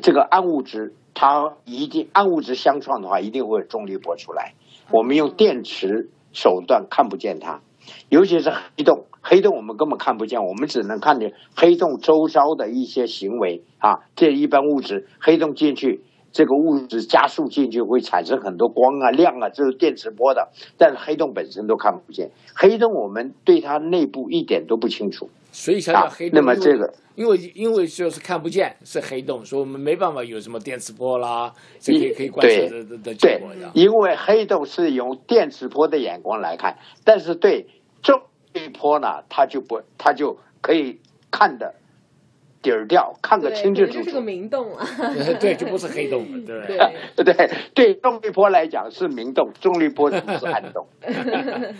[0.00, 4.54] 这个暗物质它一定暗物质相撞的话，一定会有重力波出来。
[4.90, 7.60] 我们用电池手段看不见它，
[8.08, 14.00] 尤其是黑洞，黑洞我们根本看不见，我们只能看见黑洞周遭的一些行为啊。
[14.16, 16.00] 这一般物质，黑洞进去，
[16.32, 20.48] 这个物质加速进去会产生很多光啊、亮啊，这是电磁波的。
[20.78, 25.28] 但是黑洞本身都看不见，黑洞我们对它内部一点都不清楚。
[25.52, 33.42] 所以想想啊黑洞，那么这个因为因为就是看不见是黑洞，所以我们没办法有什么电磁波啦，这可以可以观测的的的结对
[33.74, 37.66] 因为黑洞是用电磁波的眼光来看，但是对
[38.02, 40.98] 重力波呢，它就不，它就可以
[41.30, 41.74] 看的
[42.60, 44.20] 底儿掉，看个，清清楚可能就是个。
[44.20, 44.84] 明洞啊。
[45.38, 46.76] 对，就不是黑洞， 对不 对？
[47.24, 50.86] 对，对对，重力波来讲是明洞，重力波不是暗洞。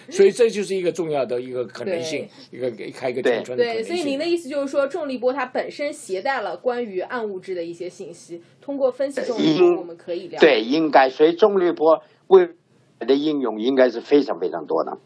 [0.08, 3.96] 所以这就是一个重要的一个可能性，一个给开一个对天窗的可对，能性。
[3.96, 10.38] 所以您的意思就是说，重力波它本身携带了关于暗物质的一些信息，通过分析重力波，嗯我们可以了解。
[10.38, 12.46] 对，应该，所以重力波未
[13.00, 14.96] 来的应用应该是非常非常多的。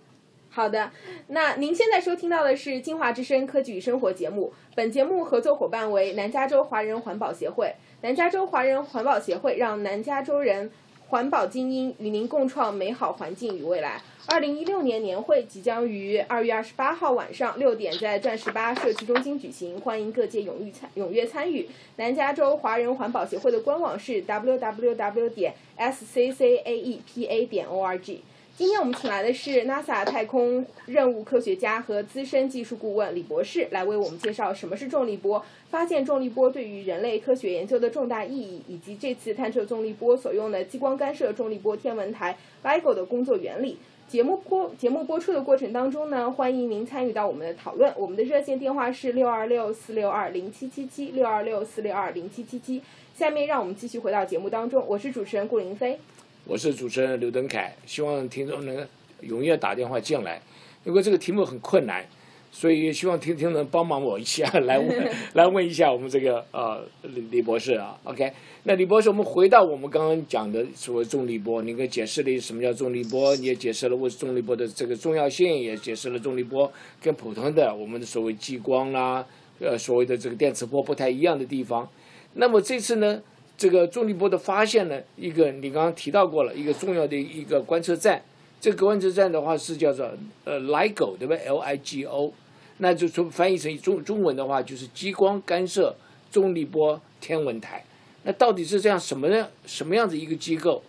[0.55, 0.91] 好的，
[1.29, 7.75] 那您现在收听到的是《金华之声科技与生活》节目，本节目合作伙伴为南加州华人环保协会。
[8.03, 10.71] 南加州华人环保协会让南加州人
[11.09, 14.03] 环保精英与您共创美好环境与未来。
[14.27, 21.67] 二零一六年年会即将于二月二十八号晚上六点在钻石八社区中心举行，欢迎各界踊跃参踊跃参与。
[21.97, 28.19] 南加州华人环保协会的官网是 www 点 sccaepa 点 org。
[28.55, 43.79] 今天我们请来的是 NASA 太空任务科学家和资深技术顾问李博士，来为我们介绍什么是重力波，发现重力波对于人类科学研究的重大意义，以及这次探测重力波所用的激光干涉重力波天文台 LIGO 的工作原理。
[44.07, 47.91] 节目播节目播出的过程当中呢，欢迎您参与到我们的讨论。
[47.97, 52.83] 我们的热线电话是六二六四六二零七七七六二六四六二零七七七。
[53.15, 55.99] 下面让我们继续回到节目当中，我是主持人顾林飞。
[56.45, 58.77] 我是主持人刘登凯，希望听众能
[59.23, 60.43] 踊跃打电话进来，
[60.85, 62.05] 因为这个题目很困难，
[62.51, 68.33] 所以希望听听能帮忙我一下，来问 来问一下我们这个呃李李博士啊，OK？
[68.65, 79.25] 那李博士，我们回到我们刚刚讲的所谓重力波，你给解释了什么叫重力波，你也解释了为重力波的这个重要性，也解释了重力波跟普通的我们的所谓激光啦，
[79.61, 81.89] 呃所谓的这个电磁波不太一样的地方。
[82.35, 83.23] 那么这次呢？
[83.63, 88.21] 这个重力波的发现呢，一个你刚刚提到过了，一个重要的一个观测站。
[88.61, 90.11] 这个观测站的话是叫做
[90.43, 92.33] 呃 LIGO 对不对？L I G O，
[92.79, 95.95] 那就从翻译成中中文的话就是激光干涉
[96.33, 97.85] 重力波天文台。
[98.25, 100.83] 那到底是这样什么样什么样的一个机构？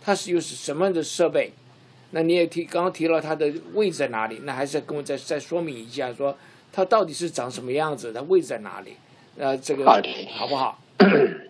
[0.00, 1.52] 它是又是什么样的设备？
[2.12, 4.40] 那你也提刚刚提了它的位置在哪里？
[4.44, 6.34] 那还是跟我再再说明一下，说
[6.72, 8.14] 它到底是长什么样子？
[8.14, 8.94] 它位置在哪里？
[9.36, 9.84] 呃，这个
[10.32, 10.80] 好不好？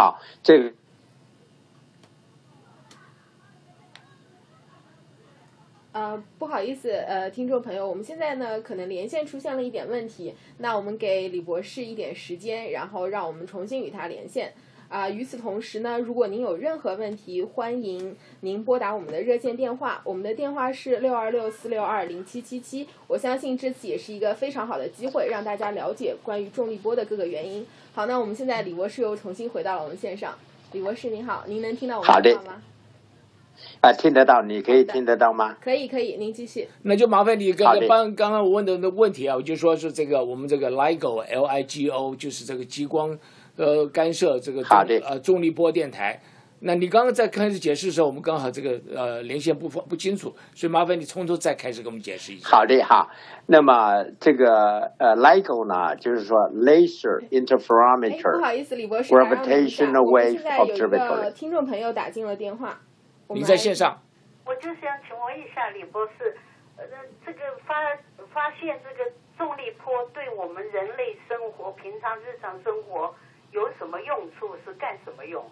[0.00, 0.72] 好，这个
[5.92, 14.54] 呃，不好意思，呃，听众朋友，我们现在呢可能连线出现了一点问题，那我们给李博士一点时间，然后让我们重新与他连线。
[14.88, 22.88] 啊、与此同时呢，如果您有任何问题，欢迎您拨打我们的热线电话，我们的电话是六二六四六二零七七七。
[23.06, 27.64] 我相信这次也是一个非常好的机会，让大家了解关于重力波的各个原因。
[28.00, 30.32] 好，那我们现在李博士又重新回到了我们线上。
[30.72, 32.62] 李博士您好，您能听到我好的们的话吗？
[33.82, 35.54] 啊，听得到，你可以听得到吗？
[35.62, 36.66] 可以，可以，您继续。
[36.84, 43.18] 那就麻烦你刚刚帮刚刚刚我问的那问题啊，我就说是这个我们这个 LIGO L I G O 就是这个激光
[43.56, 46.22] 呃干涉这个重呃重力波电台，
[46.62, 52.48] 那你刚刚在开始解释的时候，我们刚好这个呃连线不不清楚，所以麻烦你从头再开始给我们解释一下。
[52.48, 53.08] 好的哈，
[53.46, 62.78] 那么这个呃 LIGO 呢，就是说 laser 哎，不 interferometer，不好意思，李博士，打扰一下 Gravitational 我们 wave 现在有一 observatory 个听众朋友打进了电话，
[63.28, 63.74] 你在线。
[63.74, 64.02] 上，
[64.44, 66.36] 我就想请问一下李博士，
[66.76, 66.84] 呃，
[67.24, 67.74] 这个发
[68.34, 73.14] 发现这个重力波对我们人类生活、平常日常生活
[73.52, 74.54] 有什么用处？
[74.66, 75.42] 是干什么用？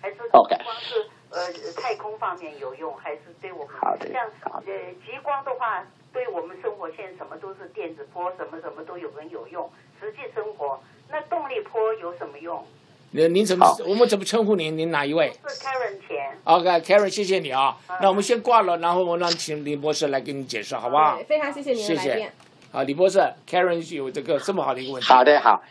[0.00, 4.72] 还是 OK 光是呃太空方面有用，还是对我们好的像呃
[5.04, 9.70] 极光的话，对我们生活现在什么都是电子波，什么什么都有很有用，
[10.00, 10.80] 实际生活
[11.10, 12.64] 那动力波有什么用？
[13.12, 14.76] 您您怎么我们怎么称呼您？
[14.76, 16.36] 您哪一位是 Karen 钱。
[16.44, 17.76] ？OK，Karen，谢谢你啊。
[17.88, 21.24] 嗯那我们先挂了，然后我让请李博士来给你解释，好不好对，？
[21.24, 22.32] 非常谢谢您的谢谢来电。
[22.72, 25.08] 啊，李博士，Karen 有这个这么好的一个问题。
[25.08, 25.62] 好的，好，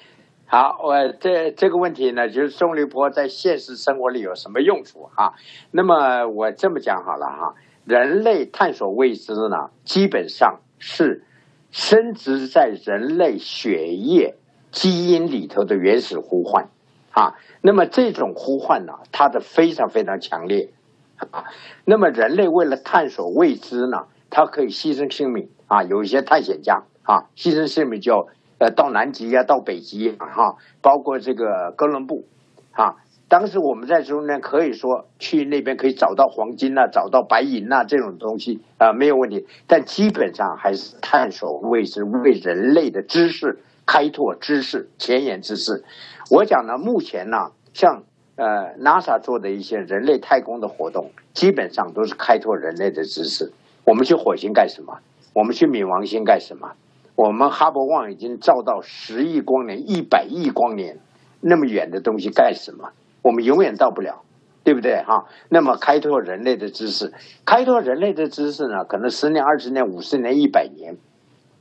[0.55, 5.33] 好，我这这个问题呢，就是重力波在现实生活里有什么用处哈？
[5.69, 11.25] 那么我这么讲好了哈，人类探索未知呢，基本上是
[11.71, 14.35] 深植在人类血液
[14.71, 16.69] 基因里头的原始呼唤
[17.11, 17.35] 啊。
[17.59, 20.69] 那么这种呼唤呢，它的非常非常强烈
[21.31, 21.43] 啊。
[21.83, 25.83] 那么人类为了探索未知呢，它可以牺牲性命啊。
[25.83, 28.29] 有一些探险家啊，牺牲性命就
[28.69, 32.25] 到南极啊，到北极啊，哈，包括这个哥伦布
[32.71, 32.95] 啊。
[33.27, 39.47] 当时我们在中间可以说去那边可以找到黄金呐、找到白银呐、这种东西啊、没有问题。
[39.65, 43.57] 但基本上还是探索未知，为人类的知识
[43.87, 45.83] 开拓知识、前沿知识。
[46.29, 48.03] 我讲呢，目前呢，像
[48.35, 53.51] 呃 NASA 做的一些人类太空的活动，基本上都是开拓人类的知识。
[53.85, 54.99] 我们去火星干什么？
[55.33, 56.73] 我们去冥王星干什么？
[57.15, 60.99] 我们哈勃望已经照到十亿光年、一百亿光年
[61.39, 62.89] 那么远的东西干什么？
[63.21, 64.23] 我们永远到不了，
[64.63, 65.25] 对不对哈？
[65.49, 67.13] 那么开拓人类的知识，
[67.45, 70.97] 开拓人类的知识呢，可能十年、二十年、五十年、一百年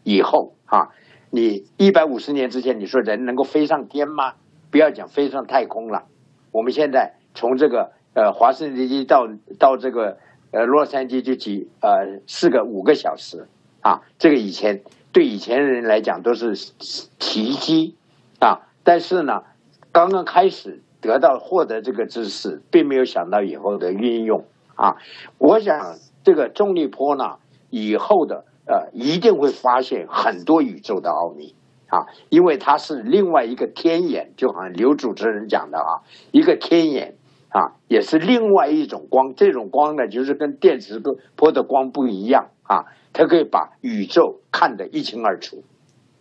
[0.02, 0.90] 以后哈，
[1.30, 4.34] 你一百五十年之前，你说人能够飞上天吗？
[4.70, 6.04] 不要讲飞上太空了，
[6.50, 9.28] 我们现在从这个呃华盛顿到
[9.58, 10.18] 到这个
[10.50, 13.46] 呃洛杉矶就几呃四个五个小时
[13.82, 14.82] 啊，这个以前
[15.14, 17.94] 对以前人来讲都是奇迹
[18.40, 19.44] 啊，但是呢，
[19.92, 24.44] 刚刚开始得到获得这个知识，并没有想到以后的运用
[24.74, 24.96] 啊。
[25.38, 27.36] 我想这个重力波呢，
[27.70, 31.54] 以后的呃一定会发现很多宇宙的奥秘。
[31.86, 36.02] 啊，因为它是另外一个天眼，就好像刘主持人讲的啊，
[36.32, 37.14] 一个天眼
[37.50, 39.32] 啊，也是另外一种光。
[39.36, 41.00] 这种光呢，就是跟电磁
[41.36, 45.62] 波的光不一样啊，它可以把宇宙看得一清二楚。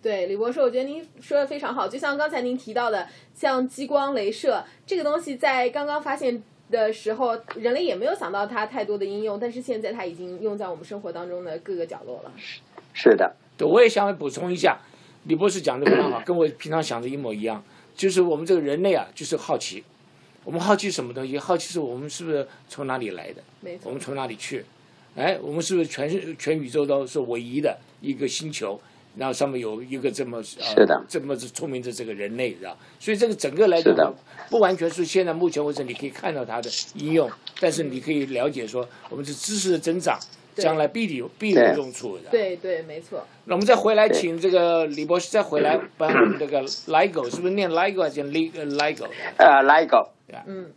[0.01, 1.87] 对，李博士，我觉得您说的非常好。
[1.87, 12.31] 就像刚才您提到的，像激光、镭射这个东西，在刚刚发现的时候，人类也没有想到它太多的应用，但是现在它已经用在我们生活当中的各个角落了。
[12.93, 14.77] 是的，对，我也想补充一下，
[15.23, 17.63] 李博士讲的非常好，跟我平常想的一模一样。
[17.95, 19.83] 就是我们这个人类啊，就是好奇，
[20.43, 21.39] 我们好奇什么东西？
[21.39, 23.41] 好奇是我们是不是从哪里来的？
[23.61, 24.65] 没错我们，从哪里去？
[25.16, 28.80] 哎，我们是不是全是全宇宙都是唯一的一个星球？
[29.16, 32.76] 然后上面有一个这么呃是的这么聪明的这个人类，是吧？
[32.99, 34.11] 所以这个整个来讲，
[34.49, 40.18] 不完全是现在目前为止你可以看到它的应用，但是你可以了解说，我们是知识的增长，
[40.55, 42.32] 将来必有必有用处的。
[42.32, 43.24] 对对，没错。
[43.45, 49.05] 那我们再回来，请这个李博士再回来帮我们这个 LIGO 是不是念 LIGO 还是念 LIGO？
[49.38, 50.09] 呃，LIGO
[50.47, 50.72] 嗯，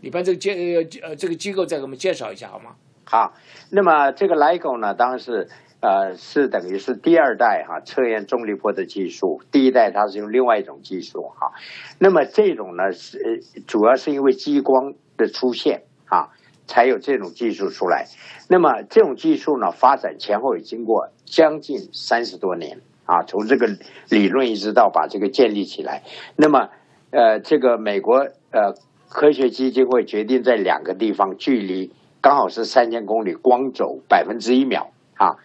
[0.00, 2.74] 你把这个介呃呃这个机构再给我们介绍一下好吗？
[3.04, 3.32] 好，
[3.70, 5.48] 那么这个 LIGO 呢，当然是
[5.80, 11.52] 呃是等于是第二代哈、测验重力波的技术，第一代它是用另外一种技术哈、
[11.98, 16.30] 那么这种呢是主要是因为激光的出现啊，
[16.66, 18.06] 才有这种技术出来。
[18.48, 23.66] 那么这种技术呢发展前后也经过将近三十多年啊，从这个
[24.08, 26.02] 理论一直到把这个建立起来。
[26.36, 26.68] 那么
[27.10, 28.74] 呃，这个美国呃
[29.10, 31.92] 科学基金会决定在两个地方距离
[32.22, 35.38] 刚好是三千公里，光走百分之一秒啊，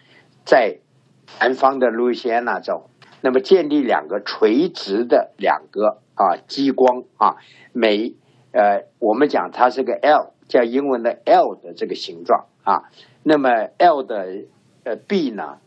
[0.45, 0.77] 在
[1.39, 2.87] 南方的路易斯安那州，
[3.21, 7.37] 那么建立两个垂直的两个啊激光啊，
[7.73, 8.13] 每
[8.51, 12.83] 呃我们讲它是个 L，叫英文的 L 的这个形状啊，
[13.23, 13.49] 那么
[13.79, 14.43] L 的
[14.83, 15.57] 呃 B 呢，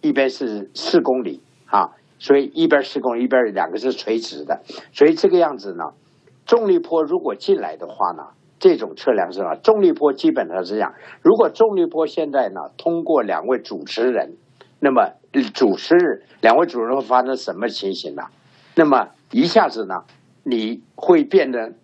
[0.00, 4.60] 一边是四公里啊，所以一边四公里，一边两个是垂直的，
[4.92, 5.92] 所以这个样子呢，
[6.44, 10.94] 重力波如果进来的话呢，这种测量是啊，重力波基本上是这样。
[11.22, 14.36] 如果重力波现在呢，通过两位主持人，
[14.80, 15.12] 那么
[15.54, 18.22] 主持人两位主持人会发生什么情形呢？
[18.74, 20.04] 那么一下子呢，
[20.44, 21.74] 你会变得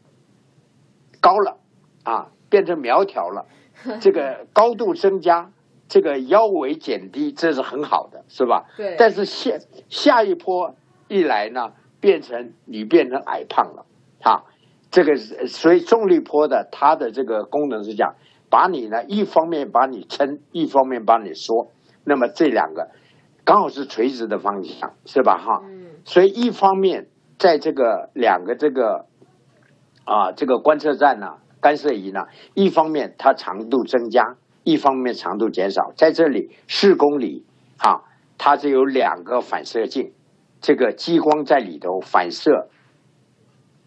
[1.21, 1.59] 高了，
[2.05, 3.47] 啊变成苗条了，
[4.01, 5.51] 这个高度增加，
[5.89, 8.65] 这个腰围减低，这是很好的，是吧？
[8.77, 8.95] 对。
[8.99, 9.59] 但是下
[9.89, 10.75] 下一波
[11.09, 13.87] 一来呢，变成你变成矮胖了，
[14.23, 14.45] 啊，
[14.95, 15.17] 这个
[15.49, 18.15] 所以重力波的它的这个功能是讲，
[18.49, 21.73] 把你呢一方面把你撑，一方面把你缩，
[22.05, 22.91] 那么这两个
[23.45, 25.37] 刚好是垂直的方向，是吧？
[25.37, 25.63] 哈。
[25.65, 25.87] 嗯。
[26.05, 27.09] 所以一方面
[27.41, 29.07] 在这个两个这个
[30.05, 31.39] 啊这个观测站呢。
[31.65, 35.95] 干涉仪呢，一方面它长度增加，一方面长度减少。
[35.97, 37.47] 在这里四公里，
[37.79, 38.05] 啊，
[38.37, 40.13] 它是有两个反射镜，
[40.61, 42.69] 这个激光在里头反射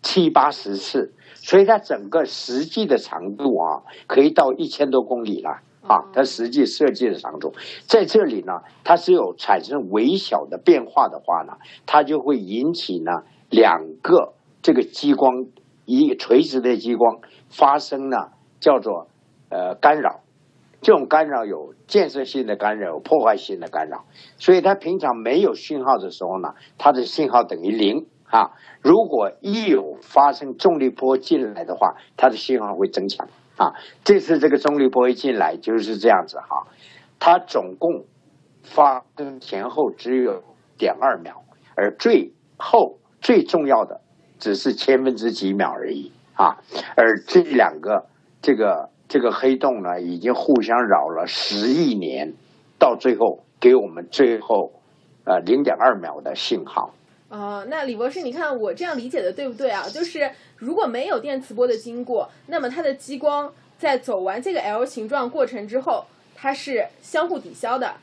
[0.01, 5.97] 七八十次，所以它整个实际的长度啊，可以到一千多公里了啊。
[6.13, 7.53] 它实际设计的长度
[7.85, 11.53] 在这里呢，它是有产生微小的变化的话呢，
[11.85, 15.45] 它就会引起呢两个这个激光
[15.85, 17.19] 一垂直的激光。
[17.49, 18.17] 发生呢，
[18.59, 19.07] 叫做
[19.49, 20.19] 呃干扰，
[20.81, 24.03] 这种干扰有建设性的干扰，有破坏性的干扰，
[24.37, 28.51] 所以它平常没有信号的时候呢，它的信号等于零啊。
[28.81, 33.73] 如果一有发生重力波进来的话，它的信号会增强啊。
[34.03, 36.67] 这次这个重力波一进来就是这样子哈，
[37.19, 38.05] 它总共
[38.63, 40.43] 发生前后只有
[40.77, 41.43] 点二秒，
[41.75, 44.01] 而最后最重要的
[44.39, 46.11] 只是千分之几秒而已。
[46.35, 46.57] 啊，
[46.95, 48.05] 而这两个
[48.43, 52.35] 这个这个黑洞呢，已经互相扰了十亿年，
[52.77, 54.73] 到最后给我们最后
[55.23, 56.93] 呃零点二秒的信号。
[57.29, 59.87] 哦，那李博士，你看我这样理解的对不对啊？
[59.89, 66.05] 就是如果没有电磁波的经过，那么它的激光在走完这个 L 形状过程之后，
[66.35, 67.95] 它是相互抵消的，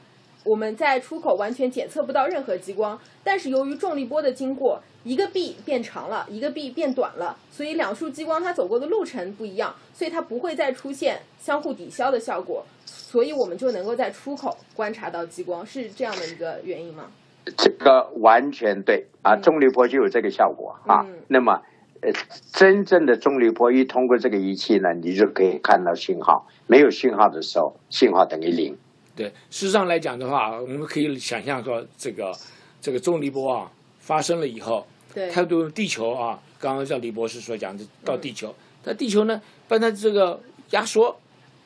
[0.45, 3.01] 我们在出口完全检测不到任何激光。
[3.23, 4.83] 但是由于重力波的经过。
[5.05, 17.11] 一个臂变长了，一个臂变短了，所以两束激光它走过的路程不一样，所以它不会再出现相互抵消的效果，所以我们就能够在出口观察到激光，是这样的一个原因吗？
[17.57, 21.07] 这个完全对啊，重力波就有这个效果啊。
[21.29, 21.63] 那么，
[22.01, 22.13] 呃，
[22.53, 28.77] 真正的重力波一通过这个仪器呢，你就可以看到信号，没有信号的时候，信号等于零。
[29.17, 32.33] 对，事实上来讲的话，我们可以想象说，这个
[32.81, 34.87] 这个重力波啊发生了以后。
[35.15, 40.41] 对它对地球啊，刚刚像李博士所讲的，到地球，那地球呢，把它这个
[40.71, 41.17] 压缩，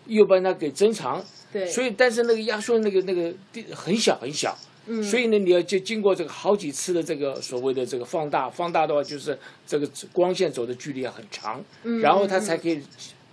[0.04, 4.54] 又把它给增长，对，所以但是那个压缩那个那个地很小很小，
[4.88, 12.82] 嗯，所以呢，你要就经过这个好几次的这个所谓的这个放大，放大的话就是这个光线走的距离很长，嗯，然后它才可以，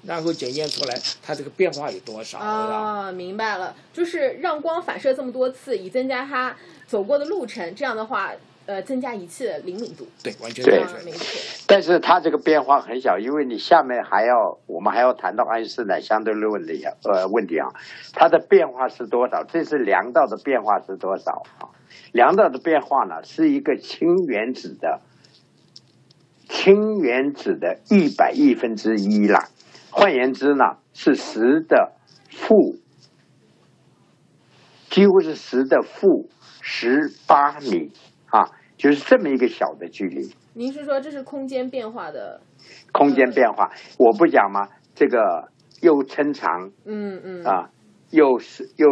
[0.03, 8.31] 然后检验出来它这个变化有多少啊，明白了，就是让光反射这么多次，以增加它走过的路程，这样的话。
[8.67, 11.63] 呃，增加一次灵敏度，对，完全对，没错。
[11.67, 17.69] 但是它这个变化很小，因为你下面还要，我们还要谈到爱因斯坦相对论问题啊，呃，问题啊，
[18.13, 19.43] 它的变化是多少？
[19.43, 21.69] 这是量到的变化是多少啊？
[22.11, 25.01] 量到的变化呢，是一个氢原子的
[26.49, 29.49] 氢原子的一百亿分之一啦。
[29.91, 31.93] 换言之呢，是十的
[32.31, 32.77] 负，
[34.89, 36.29] 几乎是十的负
[36.61, 37.91] 十八米。
[38.35, 40.29] 啊，就是这么一个小的距离。
[40.53, 42.41] 您是说这是空间变化的？
[42.91, 44.67] 空间变化，我不讲吗？
[44.93, 47.69] 这个又伸长，嗯嗯，啊，
[48.09, 48.87] 又是又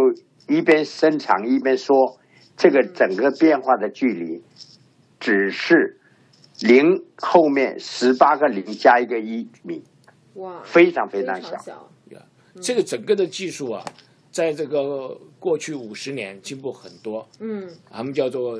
[0.48, 2.18] 一边伸长一边缩，
[2.56, 4.42] 这个整个变化的距离
[5.20, 6.00] 只是
[6.62, 9.84] 零后面十八个零加一个一米，
[10.36, 11.90] 哇，非常非常小。
[12.62, 13.84] 这个整个的技术啊。
[14.34, 18.54] 在这个过去五十年进步很多，嗯，他们叫做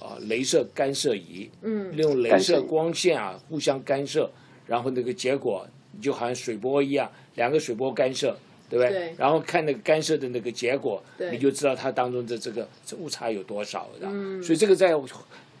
[0.00, 4.28] 呃镭射干涉仪，嗯，利用镭射光线啊互相干涉，
[4.66, 5.64] 然后那个结果
[6.02, 8.36] 就好像水波一样，两个水波干涉，
[8.68, 8.90] 对不对？
[8.90, 9.14] 对。
[9.16, 12.68] 然后看那个干涉的那个结果，对，你就知道它当中的这个
[12.98, 14.08] 误差有多少的。
[14.10, 14.42] 嗯。
[14.42, 14.92] 所以这个在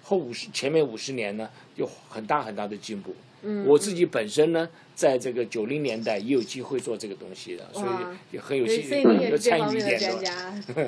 [0.02, 3.14] 后五十前面五十年呢，有很大很大的进步。
[3.42, 3.66] 嗯。
[3.66, 4.68] 我自己本身呢。
[5.00, 10.86] 在这个九零年代也有机会做这个东西的，所以也很有兴趣，有参与一点的。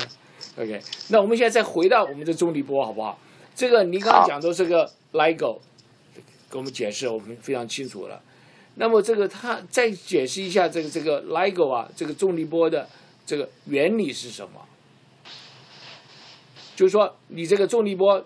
[0.62, 0.78] OK，
[1.08, 3.18] 那我们现在再回到我们的重力波，好不好？
[3.54, 5.58] 这个你刚刚讲的这个 LIGO，
[6.50, 8.20] 给我们解释，我们非常清楚了。
[8.74, 12.86] 那么这个他再解释一下这个这个 LIGO 啊，这个重力波的
[13.24, 14.60] 这个原理是什么？
[16.76, 18.22] 就是说你这个重力波，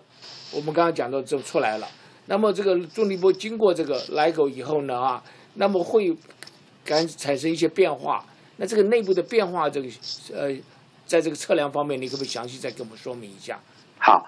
[0.51, 1.87] 我们刚刚讲到就出来了。
[2.27, 5.23] 那么这个重力波经过这个 LIGO 以后呢啊？
[5.55, 6.15] 那么会
[6.85, 8.23] 感产生一些变化，
[8.57, 9.87] 那这个内部的变化，这个
[10.31, 10.55] 呃，
[11.07, 13.59] 在这个测量方面，你可不可以详细再给我们说明一下？
[13.97, 14.27] 好，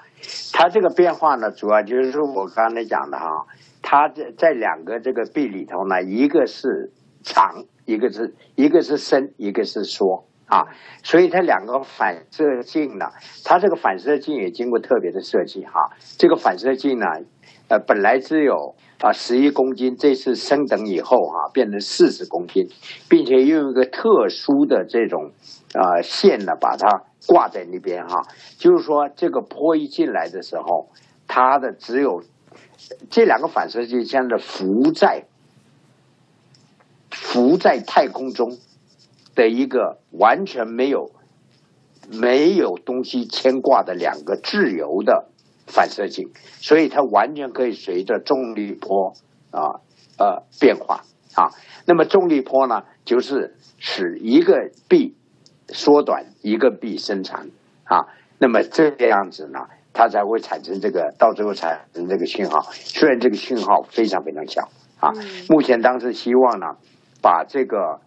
[0.51, 3.45] 它这个变化呢，主要就是说我刚才讲的哈，
[3.83, 6.91] 它在在两个这个壁里头呢，一个是
[7.21, 10.65] 长，一个是一个是伸，一个是缩啊，
[11.03, 13.05] 所以它两个反射镜呢，
[13.45, 15.91] 它这个反射镜也经过特别的设计哈。
[16.17, 17.05] 这个反射镜呢，
[17.69, 22.67] 呃，本来只有啊十一公斤，这次升等以后哈，变成四十公斤，
[23.07, 25.31] 并且用一个特殊的这种
[25.73, 28.21] 啊线呢，把它挂在那边哈，
[28.57, 30.89] 就是说这个坡一进来的时候，
[31.27, 32.21] 它的只有
[33.09, 35.25] 这两个反射镜像是浮在。
[37.11, 38.57] 浮在太空中
[39.35, 41.11] 的一个完全没有
[42.11, 45.29] 没有东西牵挂的两个自由的
[45.69, 49.13] 反射镜，所以它完全可以随着重力波
[49.51, 49.79] 啊
[50.17, 51.03] 呃变化
[51.35, 51.49] 啊。
[51.85, 55.15] 那么重力波呢，就是使一个臂
[55.69, 57.47] 缩短，一个臂伸长
[57.83, 58.07] 啊。
[58.39, 59.59] 那么这个样子呢，
[59.93, 62.59] 它才会产生这个到最后产生这个讯号。
[62.71, 65.13] 虽然这个讯号非常非常小啊，
[65.47, 66.65] 目前当时希望呢。
[67.21, 67.99] 把这个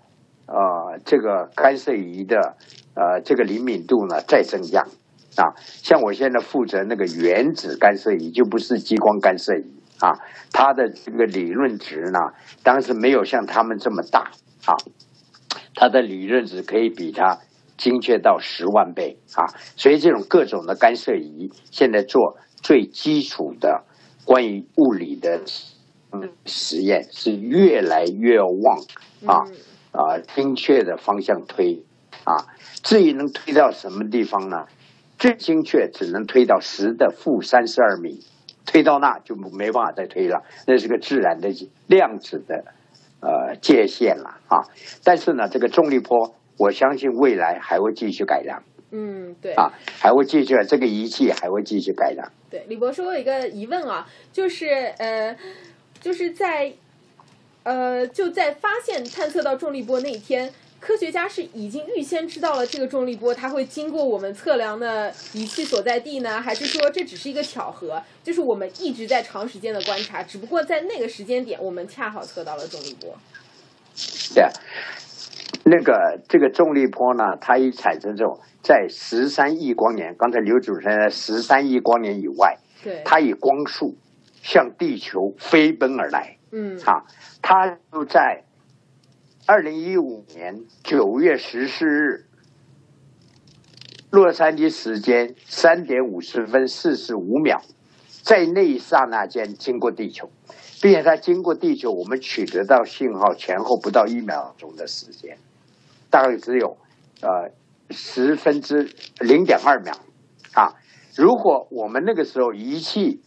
[0.47, 2.57] 呃这个干涉仪的
[2.95, 4.87] 呃这个灵敏度呢再增加
[5.37, 9.65] 啊，像我现在负责那个原子干涉仪，就不是激光干涉仪
[10.01, 10.13] 啊，
[10.53, 12.19] 它的这个理论值呢，
[12.63, 14.31] 当时没有像他们这么大
[14.67, 14.77] 啊，
[15.75, 17.39] 它的理论值可以比它
[17.77, 23.85] 精确到十万倍啊，所以这种各种的干涉仪现在做最基础的
[24.25, 25.41] 关于物理的。
[26.45, 28.79] 实验是越来越往
[29.25, 29.49] 啊
[29.93, 31.87] 啊精确的方向推
[32.25, 32.37] 啊，
[32.83, 34.67] 至于能推到什么地方呢？
[35.23, 38.19] 最精确只能推到十的负三十二米，
[38.67, 41.49] 推到那就没办法再推了，那是个自然的
[41.87, 42.65] 量子的
[43.21, 44.67] 呃界限了啊。
[45.05, 48.65] 但是呢，这个重力波，我相信未来还会继续改良。
[48.91, 49.71] 嗯，对啊，
[50.01, 52.29] 还会继续这个仪器还会继续改良。
[52.51, 54.67] 对，李博士，我有一个疑问啊，就是
[54.99, 55.37] 呃。
[56.01, 56.73] 就是在，
[57.63, 60.53] 呃，就在发现探测到重力波那一天，
[60.83, 68.03] 科学家是已经预先知道了这个重力波它会经过我们测量的仪器所在地呢，还是说这只是一个巧合？
[68.25, 73.17] 就是我们一直在长时间的观察，只不过在那个时间点，我们恰好测到了重力波。
[74.35, 74.45] 对，
[75.65, 83.95] 那个这个重力波呢，它一产生之后，在十三亿光年，刚才刘主持人十三亿光年以外，对，它以光速。
[84.45, 87.07] 向地球飞奔而来，嗯，啊，
[87.41, 88.43] 它就在
[89.45, 92.27] 二零一五年九月十四日，
[94.11, 97.61] 洛杉矶时间三点五十分四十五秒，
[98.23, 100.31] 在那一刹那间经过地球，
[100.81, 105.37] 并且它经过地球，我们取得到信号前后不到一秒钟的时间，
[106.09, 106.77] 大概只有
[107.21, 107.51] 呃
[107.91, 108.89] 十分之
[109.19, 109.93] 零点二秒，
[110.55, 110.75] 啊，
[111.17, 113.21] 如果我们那个时候仪器。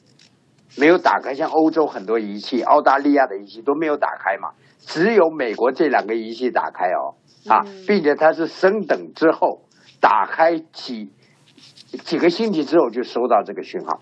[0.77, 4.49] 没有打开，像欧洲很多仪器、澳大利亚的仪器都没有打开嘛，
[4.85, 7.15] 只有美国这两个仪器打开哦，
[7.49, 9.61] 啊，并且它是升等之后
[9.99, 11.11] 打开几
[12.03, 13.99] 几个星期之后就收到这个讯号。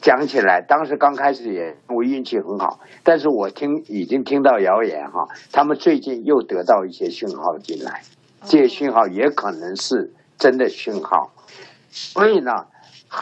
[0.00, 8.02] 讲起来，当时刚开始也我运气很好，但是我听已经听到谣言哈，他们最近又得到一些讯号进来，
[8.42, 11.32] 这些讯号也可能是真的讯号，
[11.90, 12.50] 所以呢。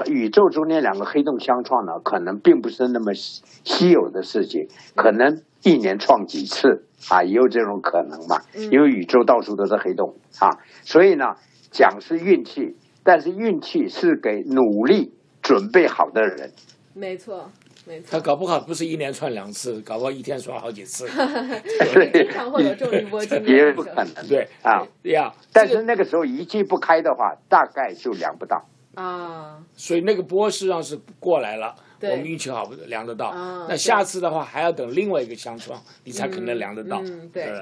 [0.07, 8.41] 宇宙中间两个黑洞相撞呢，可能并不是那么稀有的事情，可能一年创几次啊，也有这种可能嘛。
[8.71, 10.51] 因为宇宙到处都是黑洞啊，
[10.83, 11.37] 所以呢，
[11.71, 16.53] 讲是运气，但是运气是给努力准备好的人。
[16.95, 17.51] 没错，
[17.87, 18.09] 没错。
[18.11, 21.09] 他搞不好不是一年串两次，搞不好一天串好几次。
[22.13, 24.29] 经常会有重力波经 也不可能。
[24.29, 25.33] 对啊，对呀。
[25.53, 28.67] 但是那个时候仪器不开的话，大概就量不到。
[28.95, 31.75] 啊，所以那个波实际上是过来了，
[32.11, 33.33] 我们运气好量得到。
[33.69, 37.53] 那下次的话还要等另外一个相撞，你才可能量得到，对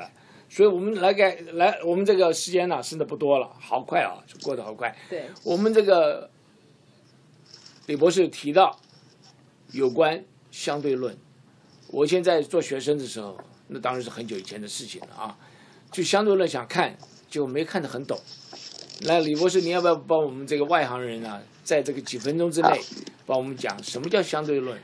[0.49, 1.23] 所以我们来给
[1.53, 4.93] 来，我们这个时间呢，剩的不多了，好快啊，过得好快。
[5.09, 6.29] 对，我们这个
[7.87, 8.77] 李博士提到
[9.71, 11.17] 有关相对论，
[11.93, 13.39] 我现在做学生的时候，
[13.69, 15.39] 那当然是很久以前的事情了啊，
[15.93, 18.19] 就相对论想看，就没看得很懂。
[19.03, 22.81] 那李博士，你要不要帮我们这个外行人啊，在这个几分钟之内，
[23.25, 24.77] 帮我们讲什么叫相对论？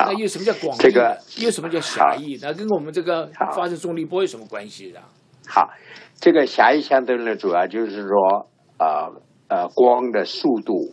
[0.00, 1.44] 那又什么叫广义？
[1.44, 2.38] 又什么叫狭义？
[2.40, 5.02] 那跟我们这个发射重力波有什么关系的？
[5.46, 5.68] 好，
[6.18, 8.48] 这个狭义相对论主要就是说，
[8.78, 9.12] 呃
[9.48, 10.90] 呃，光的速度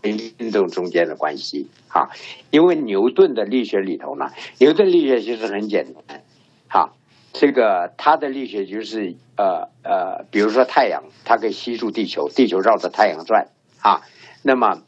[0.00, 1.66] 跟运动中间的关系。
[1.88, 2.10] 哈，
[2.52, 4.26] 因为牛顿的力学里头呢，
[4.60, 6.22] 牛顿力学其实很简单。
[6.68, 6.94] 好。
[7.34, 13.48] 这个它的力学就是呃呃，比如说太阳，它可以吸住地球，地球绕着太阳转
[13.80, 14.02] 啊。
[14.42, 14.82] 那么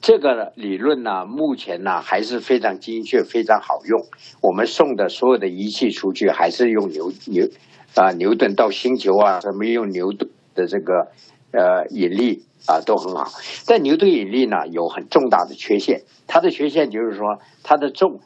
[0.00, 4.06] 这个理论呢，目前呢还是非常精确、非常好用。
[4.42, 7.46] 我们送的所有的仪器出去，还是用牛牛
[7.94, 11.08] 啊牛顿到星球啊，什么用牛顿的这个
[11.52, 13.30] 呃引力啊都很好。
[13.66, 18.20] 但牛顿引力呢有很重大的缺陷，它的缺陷就是说它的重。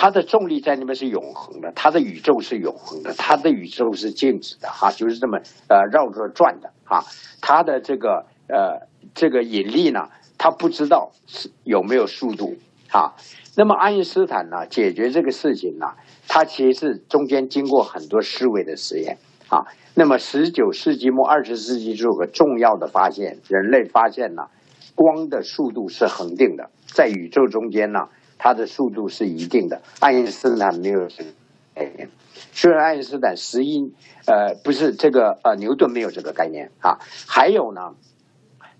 [0.00, 7.02] 它的重力在那边是永恒的，它的宇宙是永恒的，它的宇宙是静止的，哈，就是这么呃绕着转的，哈，
[7.40, 12.56] 它的这个呃这个引力呢，他不知道是有没有速度，
[12.90, 13.14] 啊，
[13.56, 15.86] 那么爱因斯坦呢，解决这个事情呢，
[16.26, 19.18] 他其实是中间经过很多思维的实验，
[19.48, 24.42] 啊，那么十九世纪末二十世纪就有个重要的发现，人类发现呢，
[24.94, 28.08] 光的速度是恒定的，在宇宙中间呢。
[28.40, 31.30] 它的速度是一定的，爱因斯坦没有这个
[31.74, 32.08] 概念。
[32.52, 33.92] 虽然爱因斯坦十一
[34.26, 36.98] 呃不是这个呃牛顿没有这个概念啊。
[37.26, 37.96] 还有呢，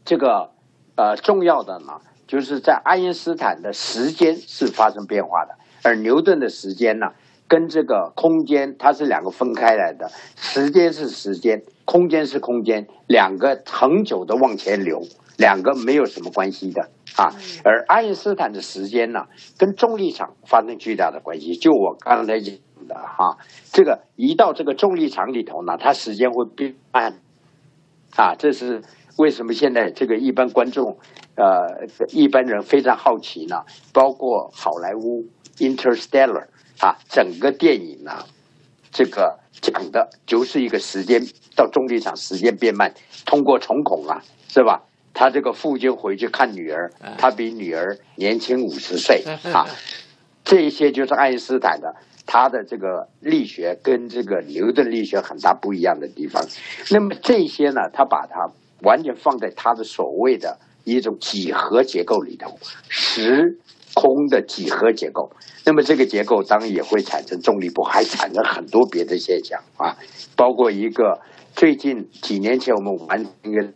[0.09, 0.53] 这个
[0.97, 7.09] 呃重要的呢，就是在爱因斯坦的时间是发生变化的，而牛顿的时间呢，
[7.47, 15.03] 跟这个空间它是两个分开来的，时间是时间，空间是空间，两个恒久的往前流。
[15.37, 17.31] 两个没有什么关系的啊，
[17.63, 21.55] 而爱因斯坦的时间呢，跟重力场发生巨大的关系。
[21.55, 22.57] 就我刚才讲
[22.89, 23.39] 的哈，
[23.71, 27.21] 这个一到这个重力场里头呢，它时间会变慢
[28.17, 28.35] 啊。
[28.35, 28.83] 这是
[29.19, 30.97] 为什么现在这个一般观众
[31.35, 33.65] 呃一般人非常好奇呢？
[33.93, 35.23] 包括好莱坞
[35.59, 36.47] 《Interstellar》
[36.87, 38.25] 啊，整个电影呢，
[38.93, 41.21] 这个讲的就是一个时间
[41.57, 42.95] 到重力场时间变慢，
[43.27, 44.85] 通过重孔啊，是吧？
[45.13, 49.67] 他这个父亲回去看女儿，他比女儿年轻五十岁 啊，
[50.45, 51.93] 这一些就是爱因斯坦的
[52.25, 56.47] 他的这个力学跟这个牛顿力学很大不一样的地方。
[56.93, 58.49] 那么这些呢，他把它
[58.83, 62.59] 完全放在他的所谓的一种几何结构里头，
[62.89, 63.59] 时
[63.95, 65.31] 空的几何结构。
[65.65, 69.97] 那么这个结构当然也会产生重力波，还产生很多别的现象啊，
[70.37, 71.21] 包括一个
[71.55, 73.73] 最近几年前我们完成一个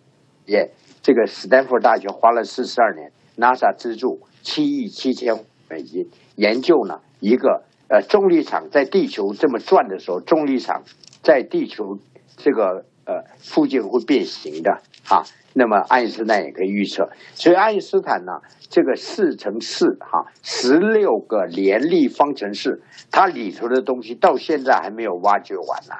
[0.46, 0.70] 也。
[1.04, 10.84] 这个斯坦福大学花了四十二年，NASA 资助七亿七千美金研究呢一个呃重力场在地球这么转的时候，重力场
[11.20, 11.98] 在地球
[12.36, 15.24] 这个呃附近会变形的哈。
[15.54, 18.32] 那么爱因斯坦也可以预测，所以爱因斯坦呢
[18.68, 25.94] 这个四乘四哈十六个联立方程式，它里头的东西到现在还没有挖掘完呢，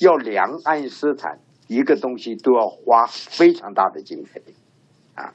[0.00, 1.38] 要量爱因斯坦。
[1.68, 4.40] 一个东西都要花非常大的经费，
[5.16, 5.34] 啊！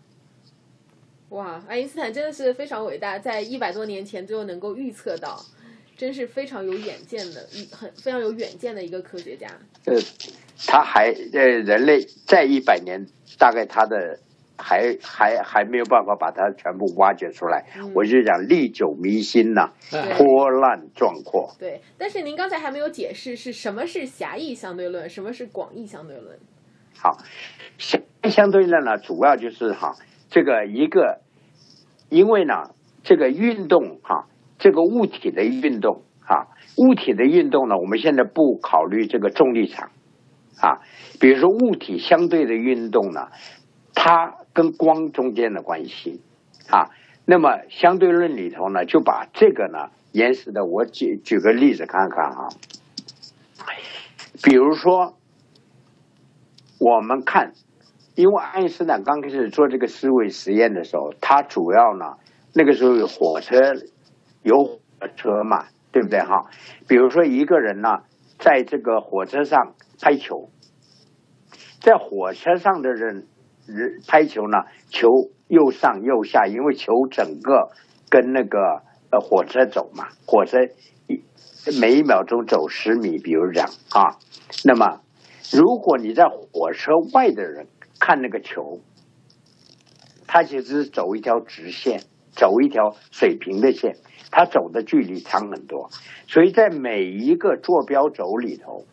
[1.27, 5.37] 哇，爱因斯坦真的是非常伟大，在一百多年前就能够预测到，
[6.01, 9.47] 真是非常有远见的，一很非常有远见的一个科学家。
[9.85, 9.93] 呃，
[10.65, 13.05] 他还呃，人类在一百年，
[13.37, 14.17] 大概他的。
[14.63, 19.71] 还还还没有办法把它全部挖掘出来，我就讲历久弥新呐，
[20.19, 21.55] 波澜壮阔。
[21.57, 26.37] 对，但是您刚才还没有解释是什么是狭义相对论，什么是广义相对论。
[26.95, 27.17] 好，
[27.79, 29.95] 狭义相对论呢，主要就是哈，
[30.29, 31.21] 这个一个，
[32.09, 32.69] 因为呢，
[33.01, 34.27] 这个运动哈，
[34.61, 36.47] 这个物体的运动啊，
[36.77, 39.91] 物体的运动呢，我们现在不考虑这个重力场
[40.61, 40.79] 啊，
[41.19, 43.27] 比如说物体相对的运动呢，
[43.93, 44.37] 它。
[44.53, 46.19] 跟光中间的关系
[46.69, 46.91] 啊，
[47.23, 52.49] 那么相对论里头呢，就把这个呢延时的，我举举个例子看看啊，
[54.43, 55.13] 比如说
[56.81, 57.53] 我们看，
[58.15, 62.17] 因为爱因斯坦刚开始做这个思维实验的时候，他主要呢
[62.53, 63.55] 那个时候有火车
[64.43, 66.49] 有火车嘛，对不对哈？
[66.87, 67.89] 比如说一个人呢
[68.39, 70.49] 在这个火车上拍球，
[71.79, 73.27] 在火车上的人。
[73.67, 74.57] 人拍球呢，
[74.89, 75.07] 球
[75.47, 77.69] 又上又下，因为球整个
[78.09, 78.81] 跟那个
[79.11, 80.57] 呃火车走嘛，火车
[81.07, 81.23] 一
[81.79, 84.17] 每一秒钟走十米，比如讲啊，
[84.65, 85.01] 那么
[85.53, 87.67] 如果你在火车外的人
[87.99, 88.81] 看那个球，
[90.27, 93.95] 他其实是走一条直线，走一条水平的线，
[94.31, 95.89] 他走的距离长很多，
[96.25, 98.85] 所以在每一个坐标轴里头，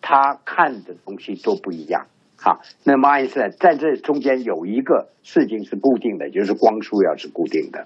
[0.00, 2.06] 他看的东西都不一样。
[2.40, 7.80] 好，那么爱因斯坦在这中间有一个事情是固定的，就是光速要是固定的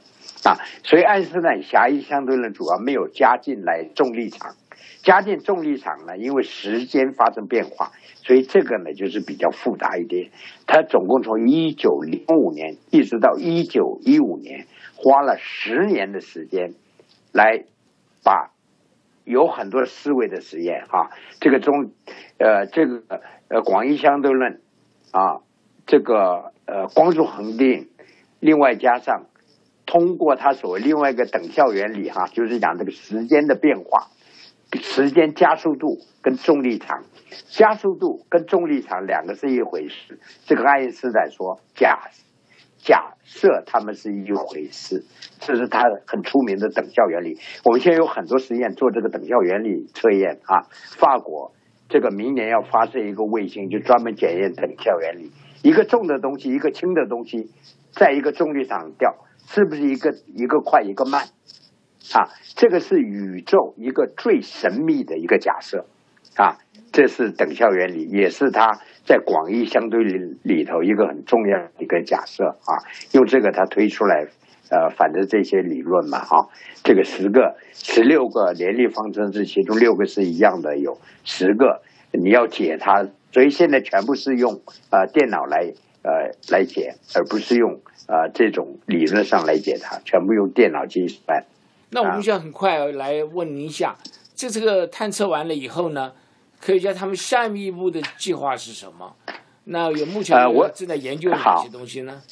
[0.45, 4.55] 啊，所以爱因斯坦狭义相对论主要没有加进来重力场，
[5.03, 7.93] 加进重力场呢，因为时间发生变化，
[8.27, 10.31] 所以这个呢就是比较复杂一点。
[10.67, 14.67] 他总共从一九零五年一直到一九一五年，
[15.03, 16.75] 花了十年的时间
[17.33, 17.65] 来
[18.25, 18.53] 把
[19.25, 21.93] 有很多思维的实验哈，这个中
[22.39, 23.21] 呃这个。
[23.53, 24.63] 呃，广义相对论，
[25.11, 25.43] 啊，
[25.85, 27.91] 这个呃，光速恒定，
[28.41, 29.27] 另外加上
[29.85, 34.07] 通过他所谓另外一个等效原理哈，就是讲这个时间的变化，
[34.81, 37.05] 时间加速度跟重力场，
[37.51, 40.19] 加速度跟重力场两个是一回事。
[40.47, 42.09] 这个爱因斯坦说假
[42.83, 45.05] 假设它们是一回事，
[45.39, 47.39] 这是他很出名的等效原理。
[47.65, 50.67] 我们现在有很多实验做这个等效原理测验啊，
[50.99, 51.53] 法国
[51.89, 55.31] 这个明年要发射一个卫星，就专门检验等效原理。
[55.63, 57.51] 一个重的东西，一个轻的东西，
[57.93, 59.15] 在一个重力场掉，
[59.47, 61.27] 是不是一个一个快一个慢？
[62.13, 62.27] 啊，
[62.57, 65.87] 这个是宇宙一个最神秘的一个假设，
[66.35, 66.59] 啊，
[66.91, 72.79] 这是等效原理，也是它在广义相对里里头一个很重要的一个假设啊。
[73.13, 74.27] 用这个他推出来，
[74.71, 76.49] 呃，反正这些理论嘛，哈、
[76.83, 81.83] 这个十个、十六个联立方程式，其中六个是一样的，有十个
[82.13, 85.73] 你要解它，所以现在全部是用呃电脑来
[86.03, 91.45] 呃来解，而不是用呃这种理论上来解它，全部用电脑计算。
[91.91, 93.97] 那我们现在很快来问您一下，
[94.35, 96.13] 这这个探测完了以后呢，
[96.63, 99.17] 科学家他们下一步的计划是什么？
[99.65, 102.23] 那有目前呃我正在研究哪些东西呢？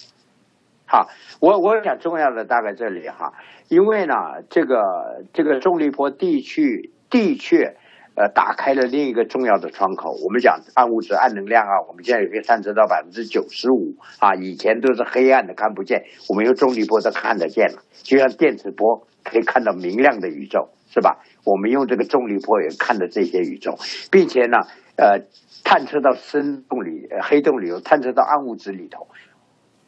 [0.86, 1.08] 好，
[1.40, 3.32] 我我想重要的大概这里哈，
[3.68, 4.14] 因为呢，
[4.48, 7.76] 这个这个重力波地区的确，
[8.14, 10.12] 呃，打开了另一个重要的窗口。
[10.24, 21.20] 我们讲暗物质、暗能量啊，我们现在也可以探测到百分之九十五啊，以前都是黑暗的看不见，我们用重力波都看得见了，就像电磁波可以看到明亮的宇宙，是吧？
[21.44, 23.78] 我们用这个重力波也看的这些宇宙，
[24.10, 24.58] 并且呢，
[24.96, 25.20] 呃，
[25.62, 29.06] 探测到深洞里、黑洞里头，探测到暗物质里头，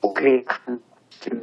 [0.00, 0.78] 我可以看
[1.20, 1.38] 这个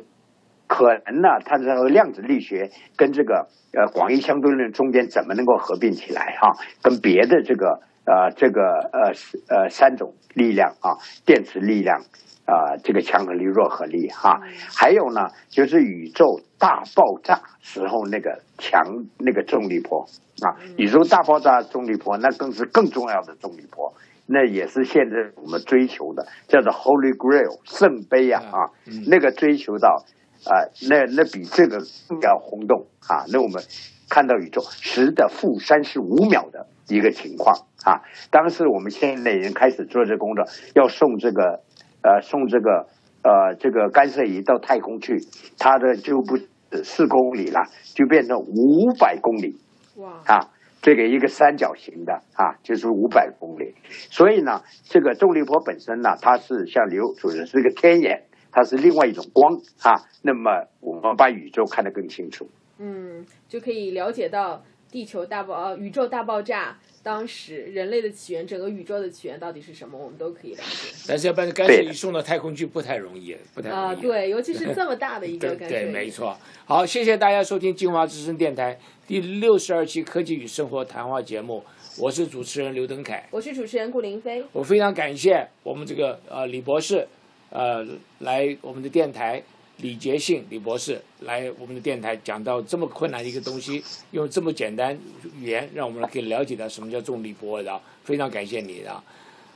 [0.65, 9.13] 可能呢，它这个量子力学跟这个呃广义相对论中间怎么能够合并起来哈、跟别的这个呃这个呃
[9.55, 12.01] 呃三种力量啊，电磁力量
[12.45, 14.41] 啊、这个强合力、弱合力哈、
[14.75, 18.81] 还有呢就是宇宙大爆炸时候那个强
[19.19, 20.03] 那个重力波
[20.41, 23.93] 啊，宇宙大爆炸重力波那更是更重要的重力波。
[24.31, 28.69] 那也是现在我们追求的，叫做 Holy Grail 圣杯啊啊，
[29.07, 30.05] 那个追求到
[30.45, 30.53] 啊、
[30.87, 33.25] 那那比这个更要轰动啊！
[33.33, 33.61] 那我们
[34.07, 38.01] 看到宇宙十的负三十五秒的一个情况啊。
[38.29, 41.61] 当时我们现在已经开始做这工作，要送这个
[42.01, 42.87] 呃送这个
[43.23, 45.17] 呃这个干涉仪到太空去，
[45.57, 46.37] 它的就不
[46.83, 47.61] 四公里了，
[47.95, 49.57] 就变成五百公里。
[49.97, 53.73] 哇，啊，这个一个三角形的啊，就是五百公里。
[53.89, 59.99] 所以呢，这个重力波本身呢，它是像刘主任是一个天眼，它是另外一种光啊。
[60.21, 62.47] 那么我们把宇宙看得更清楚。
[62.77, 64.61] 嗯，就可以了解到
[64.91, 70.93] 地球大爆呃宇宙大爆炸当时人类的起源，整个宇宙的起源到底是什么，我们都可以了解。
[71.07, 73.81] 但是要把干涉仪送到太空去不太容易，不太容易。
[73.81, 76.09] 啊、对，尤其是这么大的一个 对对，干涉对没。
[76.09, 76.37] 错。
[76.65, 78.77] 好，谢谢大家收听金华之声电台
[79.07, 81.63] 第六十二期科技与生活谈话节目，
[81.97, 83.27] 我是主持人刘登凯。
[83.31, 84.43] 我是主持人顾林飞。
[84.51, 87.07] 我非常感谢我们这个呃李博士，
[87.49, 87.85] 呃
[88.19, 89.41] 来我们的电台，
[89.81, 94.97] 李杰信李博士来我们的电台讲到这么困难的一个东西，用这么简单
[95.37, 98.91] 语言让我们可以了解到什么叫重力波的，非常感谢你的。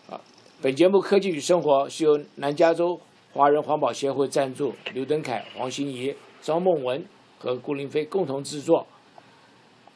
[0.09, 0.19] 啊，
[0.61, 2.97] 本节目《科技与生活》是由南加州
[3.33, 7.05] 华人环保协会赞助，刘登凯、黄欣怡、张梦文
[7.37, 8.87] 和顾林飞共同制作。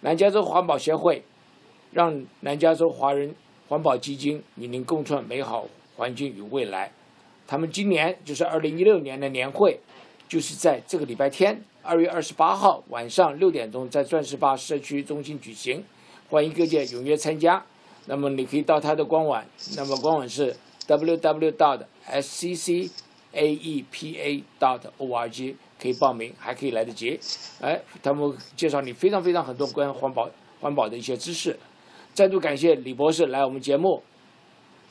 [0.02, 1.24] 南加州环保协会
[1.92, 3.34] 让南加州华人
[3.70, 5.66] 环保基金与您共创美好
[5.96, 6.92] 环境与未来。
[7.48, 9.80] 他们今年就是二零一六年的年会，
[10.28, 15.84] 就是在这个礼拜天，二月二十八号晚上六点钟，在钻石坝社区中心举行，
[16.30, 17.64] 欢迎各界踊跃参加。
[18.08, 19.44] 那么你可以到他的官网，
[19.76, 20.56] 那么官网是
[20.88, 22.04] wwwsccaepa
[24.60, 27.20] dot org 可以报名，还可以来得及。
[27.62, 31.58] 哎，他们介绍你非常非常很多关于环保环保的一些知识。
[32.14, 34.02] 再度感谢李博士来我们节目，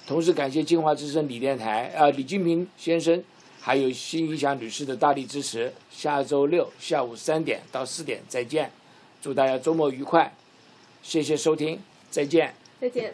[0.07, 3.25] 同时感谢金华之声李电台啊、呃李金平先生，
[3.67, 5.73] 还有新怡祥女士的大力支持。
[5.91, 8.71] 下周六下午三点到四点再见，
[9.21, 10.33] 祝大家周末愉快，
[11.03, 12.55] 谢谢收听，再见。
[12.81, 13.13] 再见。